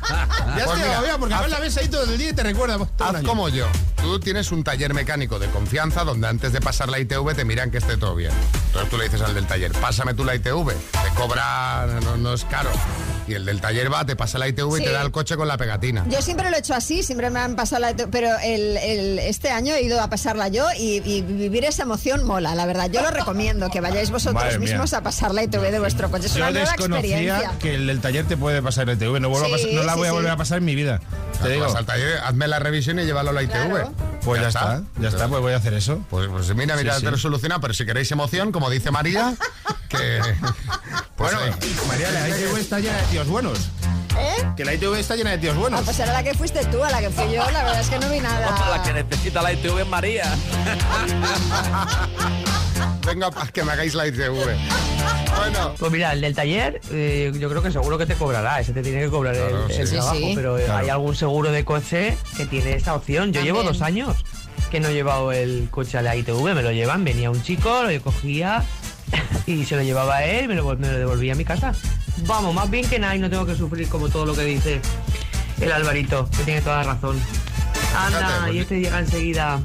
[0.56, 2.78] Pues estoy mira, agobiado porque haz- la ves ahí todo el día y te recuerda.
[2.80, 3.28] pues, Haz año.
[3.28, 3.68] como yo.
[4.02, 7.72] tú tienes un taller mecánico de confianza donde antes de pasar la ITV te miran
[7.72, 8.32] que esté todo bien.
[8.66, 12.34] Entonces tú le dices al del taller, pásame tú la ITV, te cobra, no, no
[12.34, 12.70] es caro.
[13.30, 14.84] Y el del taller va, te pasa la ITV y Sí.
[14.84, 16.04] te da el coche con la pegatina.
[16.10, 17.96] Yo siempre lo he hecho así, siempre me han pasado la...
[17.96, 22.26] Pero el, el- este año he ido a pasarla yo y, y vivir esa emoción
[22.26, 22.90] mola, la verdad.
[22.92, 24.72] Yo lo recomiendo, que vayáis vosotros Madre mía.
[24.72, 26.22] mismos a pasar la ITV de vuestro coche.
[26.24, 27.59] Es Yo una nueva desconocía experiencia.
[27.59, 29.19] que el del taller te puede pasar el TV.
[29.19, 30.15] No, vuelvo a Sí, pasar- no la sí, voy a sí.
[30.15, 30.99] volver a pasar en mi vida.
[31.41, 31.65] Te digo.
[31.65, 33.91] Vas al taller, hazme la revisión y llévalo a la ITV.
[34.24, 35.99] Pues ya, está, ya está, pues voy a hacer eso.
[36.09, 39.34] Pues, pues mira, mira, Sí, te lo soluciona, pero si queréis emoción, como dice María,
[39.89, 40.21] que...
[41.15, 41.55] Pues, bueno, eh,
[41.88, 43.59] María, la ITV está llena de tíos buenos.
[44.17, 44.43] ¿Eh?
[44.57, 45.82] Que la ITV está llena de tíos Ah, buenos.
[45.84, 47.99] pues era la que fuiste tú, a la que fui yo, la verdad es que
[47.99, 48.69] no vi nada.
[48.69, 50.36] La que necesita la ITV es María.
[53.05, 54.57] Venga, que me hagáis la ITV.
[55.50, 55.76] Bueno.
[55.78, 58.82] Pues mira, el del taller, eh, yo creo que seguro que te cobrará, ese te
[58.82, 59.94] tiene que cobrar el- Claro, el, sí.
[59.96, 60.32] trabajo, Sí, sí.
[60.36, 60.80] pero eh, Claro.
[60.84, 63.34] hay algún seguro de coche que tiene esta opción.
[63.34, 64.16] Yo llevo dos años
[64.72, 67.84] que no he llevado el coche a la ITV, me lo llevan, venía un chico,
[67.84, 68.64] lo cogía
[69.46, 71.74] y se lo llevaba a él y me lo, me lo devolvía a mi casa.
[72.26, 74.82] Vamos, más bien que nada y no tengo que sufrir como todo lo que dice
[75.62, 77.20] el Alvarito, que tiene toda la razón.
[77.96, 79.62] Anda, Fíjate, pues- y este llega enseguida.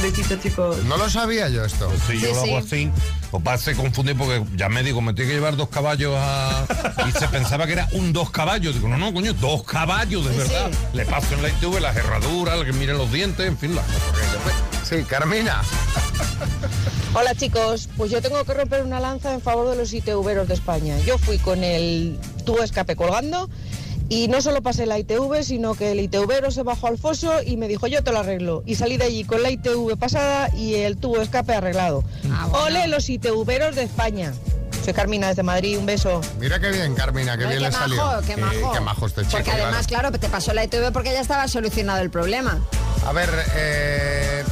[0.00, 0.76] Besitos, chicos.
[0.84, 1.90] No lo sabía yo esto.
[2.06, 2.90] Sí, yo lo hago así.
[3.30, 6.66] O pase confundir porque ya me digo, me tiene que llevar dos caballos a.
[7.08, 8.74] Y se pensaba que era un dos caballos.
[8.74, 10.70] Digo, no, no, coño, dos caballos, de Sí, verdad.
[10.72, 10.78] sí.
[10.96, 14.02] Le paso en la ITV las herraduras, que miren los dientes, en fin, las cosas
[14.12, 14.98] que hay que hacer.
[15.00, 15.62] Sí, Carmina.
[17.14, 20.54] Hola chicos, pues yo tengo que romper una lanza en favor de los ITVeros de
[20.54, 20.98] España.
[21.00, 23.48] Yo fui con el tubo escape colgando
[24.14, 27.56] y no solo pasé la ITV, sino que el ITVero se bajó al foso y
[27.56, 28.62] me dijo yo te lo arreglo.
[28.66, 32.04] Y salí de allí con la ITV pasada y el tubo escape arreglado.
[32.52, 34.32] ¡Ole los ITVeros de España!
[34.84, 36.20] Soy Carmina desde Madrid, un beso.
[36.40, 38.04] Mira qué bien, Carmina, qué Ay, bien qué le salió.
[38.04, 38.72] majo, qué majo.
[38.72, 39.32] qué majo este chico.
[39.36, 42.58] Porque además, claro, te pasó la ITV porque ya estaba solucionado el problema.
[43.06, 44.42] A ver, eh,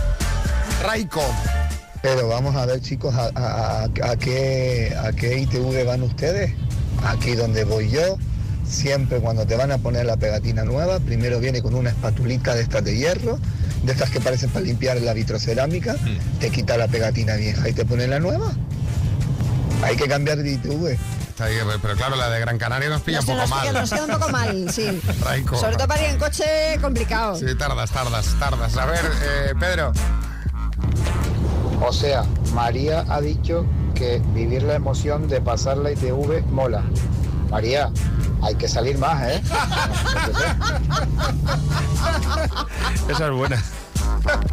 [0.84, 1.22] Raiko.
[2.02, 6.52] Pero vamos a ver, chicos, a, a- a- a qué, a qué ITV van ustedes.
[7.04, 8.16] Aquí donde voy yo,
[8.71, 12.62] siempre cuando te van a poner la pegatina nueva, primero viene con una espatulita de
[12.62, 13.39] estas de hierro,
[13.83, 15.97] de estas que parecen para limpiar la vitrocerámica,
[16.39, 18.53] te quita la pegatina vieja y te pone la nueva.
[19.83, 20.87] Hay que cambiar de ITV.
[21.31, 23.66] Está ahí, pero claro, la de Gran Canaria nos pilla Nos, un poco nos mal.
[23.68, 25.01] queda, nos queda un poco mal, sí.
[25.59, 26.45] Sobre todo para ir en coche
[26.83, 27.35] complicado.
[27.37, 28.77] Sí, tardas, tardas, tardas.
[28.77, 29.93] A ver, eh, Pedro.
[31.81, 33.64] O sea, María ha dicho
[33.95, 36.83] que vivir la emoción de pasar la ITV mola.
[37.51, 37.90] María,
[38.42, 39.42] hay que salir más, ¿eh?
[43.09, 43.62] Esa es buena.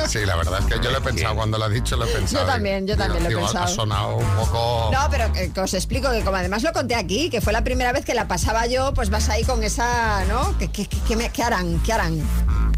[0.08, 2.08] Sí, la verdad es que yo lo he pensado, cuando lo has dicho lo he
[2.08, 2.46] pensado.
[2.46, 3.66] Yo también, yo Digo, también lo he digo, pensado.
[3.66, 4.90] Ha sonado un poco...
[4.94, 7.64] No, pero que, que os explico que como además lo conté aquí, que fue la
[7.64, 10.58] primera vez que la pasaba yo, pues vas ahí con esa, ¿no?
[10.58, 11.80] ¿Qué, qué, qué- qué me- qué harán?
[11.84, 12.22] ¿Qué harán?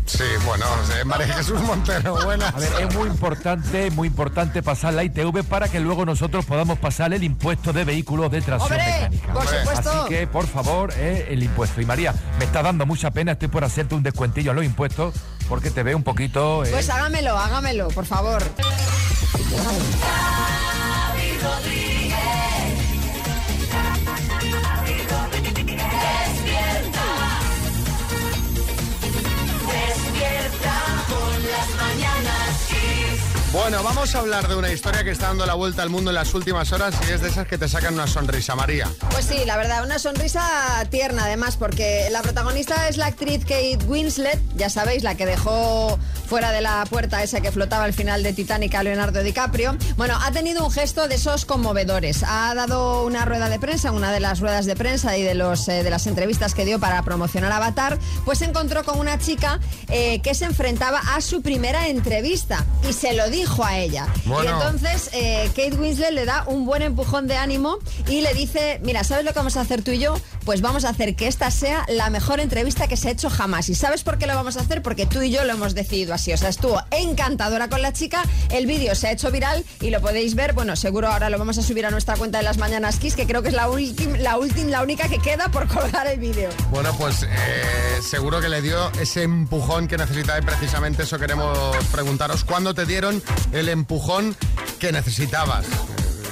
[0.10, 0.66] Sí, bueno,
[1.00, 2.52] eh, María Jesús Montero, buenas.
[2.56, 6.80] A ver, es muy importante, muy importante pasar la ITV para que luego nosotros podamos
[6.80, 8.92] pasar el impuesto de vehículos de tracción ¡Hombre!
[9.12, 9.34] mecánica.
[9.34, 9.90] Por supuesto.
[9.92, 11.80] Así que, por favor, eh, el impuesto.
[11.80, 15.14] Y María, me está dando mucha pena, estoy por hacerte un descuentillo a los impuestos,
[15.48, 16.66] porque te veo un poquito...
[16.66, 18.42] eh, Pues hágamelo, hágamelo, por favor.
[33.52, 36.16] Bueno, vamos a hablar de una historia que está dando la vuelta al mundo en
[36.16, 38.88] las últimas horas y es de esas que te sacan una sonrisa, María.
[39.10, 43.80] Pues sí, la verdad, una sonrisa tierna además, porque la protagonista es la actriz Kate
[43.88, 45.98] Winslet, ya sabéis, la que dejó
[46.30, 49.76] fuera de la puerta esa que flotaba al final de Titanic a Leonardo DiCaprio.
[49.98, 52.24] Bueno, ha tenido un gesto de esos conmovedores.
[52.24, 55.68] Ha dado una rueda de prensa, una de las ruedas de prensa y de, los,
[55.68, 59.60] eh, de las entrevistas que dio para promocionar Avatar, pues se encontró con una chica
[59.88, 64.08] eh, que se enfrentaba a su primera entrevista y se lo dijo a ella.
[64.26, 64.44] Bueno.
[64.44, 68.80] Y entonces eh, Kate Winslet le da un buen empujón de ánimo y le dice,
[68.84, 70.16] mira, ¿sabes lo que vamos a hacer tú y yo?
[70.50, 73.70] Pues vamos a hacer que esta sea la mejor entrevista que se ha hecho jamás.
[73.70, 74.82] ¿Y sabes por qué lo vamos a hacer?
[74.82, 76.34] Porque tú y yo lo hemos decidido así.
[76.34, 80.02] O sea, estuvo encantadora con la chica, el vídeo se ha hecho viral y lo
[80.02, 82.98] podéis ver, bueno, seguro ahora lo vamos a subir a nuestra cuenta de las Mañanas
[82.98, 86.08] Kiss, que creo que es la, última, la, última, la única que queda por colgar
[86.08, 86.50] el vídeo.
[86.72, 91.78] Bueno, pues eh, seguro que le dio ese empujón que necesitaba y precisamente eso queremos
[91.92, 92.44] preguntaros.
[92.44, 93.22] ¿Cuándo te dieron
[93.52, 94.36] el empujón
[94.80, 95.68] que necesitabas?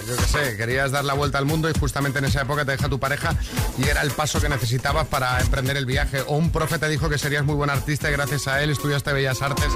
[0.08, 2.72] Yo qué sé, querías dar la vuelta al mundo y justamente en esa época te
[2.72, 3.36] deja tu pareja
[3.78, 6.22] y era el paso que necesitabas para emprender el viaje.
[6.28, 9.12] O un profe te dijo que serías muy buen artista y gracias a él estudiaste
[9.12, 9.68] Bellas Artes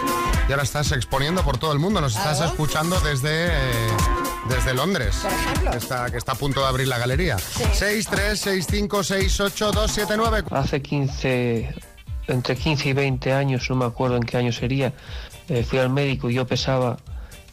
[0.47, 1.99] y ahora estás exponiendo por todo el mundo.
[1.99, 3.89] Nos estás escuchando desde, eh,
[4.47, 5.17] desde Londres.
[5.69, 7.37] Que está, que está a punto de abrir la galería.
[7.37, 10.43] 6, 3, 6, 5, 6, 8, 2, 7, 9.
[10.51, 11.75] Hace 15,
[12.27, 14.93] entre 15 y 20 años, no me acuerdo en qué año sería,
[15.49, 16.97] eh, fui al médico y yo pesaba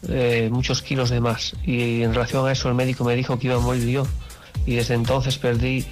[0.07, 1.53] eh, muchos kilos de más.
[1.63, 4.07] Y en relación a eso el médico me dijo que iba a morir yo.
[4.65, 5.85] Y desde entonces perdí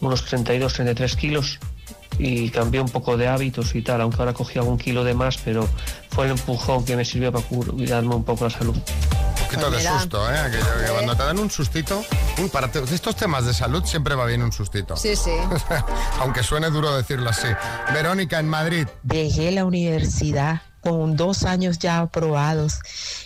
[0.00, 1.58] unos 32, 33 kilos
[2.18, 5.36] y cambié un poco de hábitos y tal, aunque ahora cogí algún kilo de más,
[5.38, 5.68] pero
[6.10, 8.74] fue el empujón que me sirvió para cuidarme un poco la salud.
[8.74, 10.38] Un poquito de susto, ¿eh?
[10.38, 12.02] Aquello que cuando te dan un sustito,
[12.42, 14.96] uy, para te- estos temas de salud siempre va bien un sustito.
[14.96, 15.30] Sí, sí.
[16.20, 17.48] Aunque suene duro decirlo así.
[17.92, 18.88] Verónica, en Madrid.
[19.02, 22.78] Dejé la universidad con dos años ya aprobados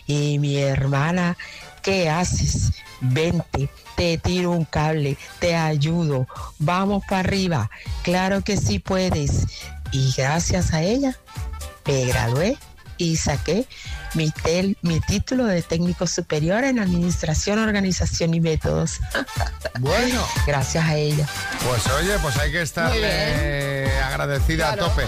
[0.07, 1.37] y mi hermana,
[1.83, 2.73] ¿qué haces?
[3.03, 6.27] Vente, te tiro un cable, te ayudo,
[6.59, 7.71] vamos para arriba,
[8.03, 9.47] claro que sí puedes.
[9.93, 11.15] Y gracias a ella
[11.85, 12.57] me gradué
[12.97, 13.67] y saqué
[14.15, 19.01] mi, tel- mi título de técnico superior en administración, organización y métodos.
[19.79, 20.23] Bueno.
[20.47, 21.27] Gracias a ella.
[21.67, 24.87] Pues oye, pues hay que estar agradecida Claro.
[24.87, 25.07] a tope.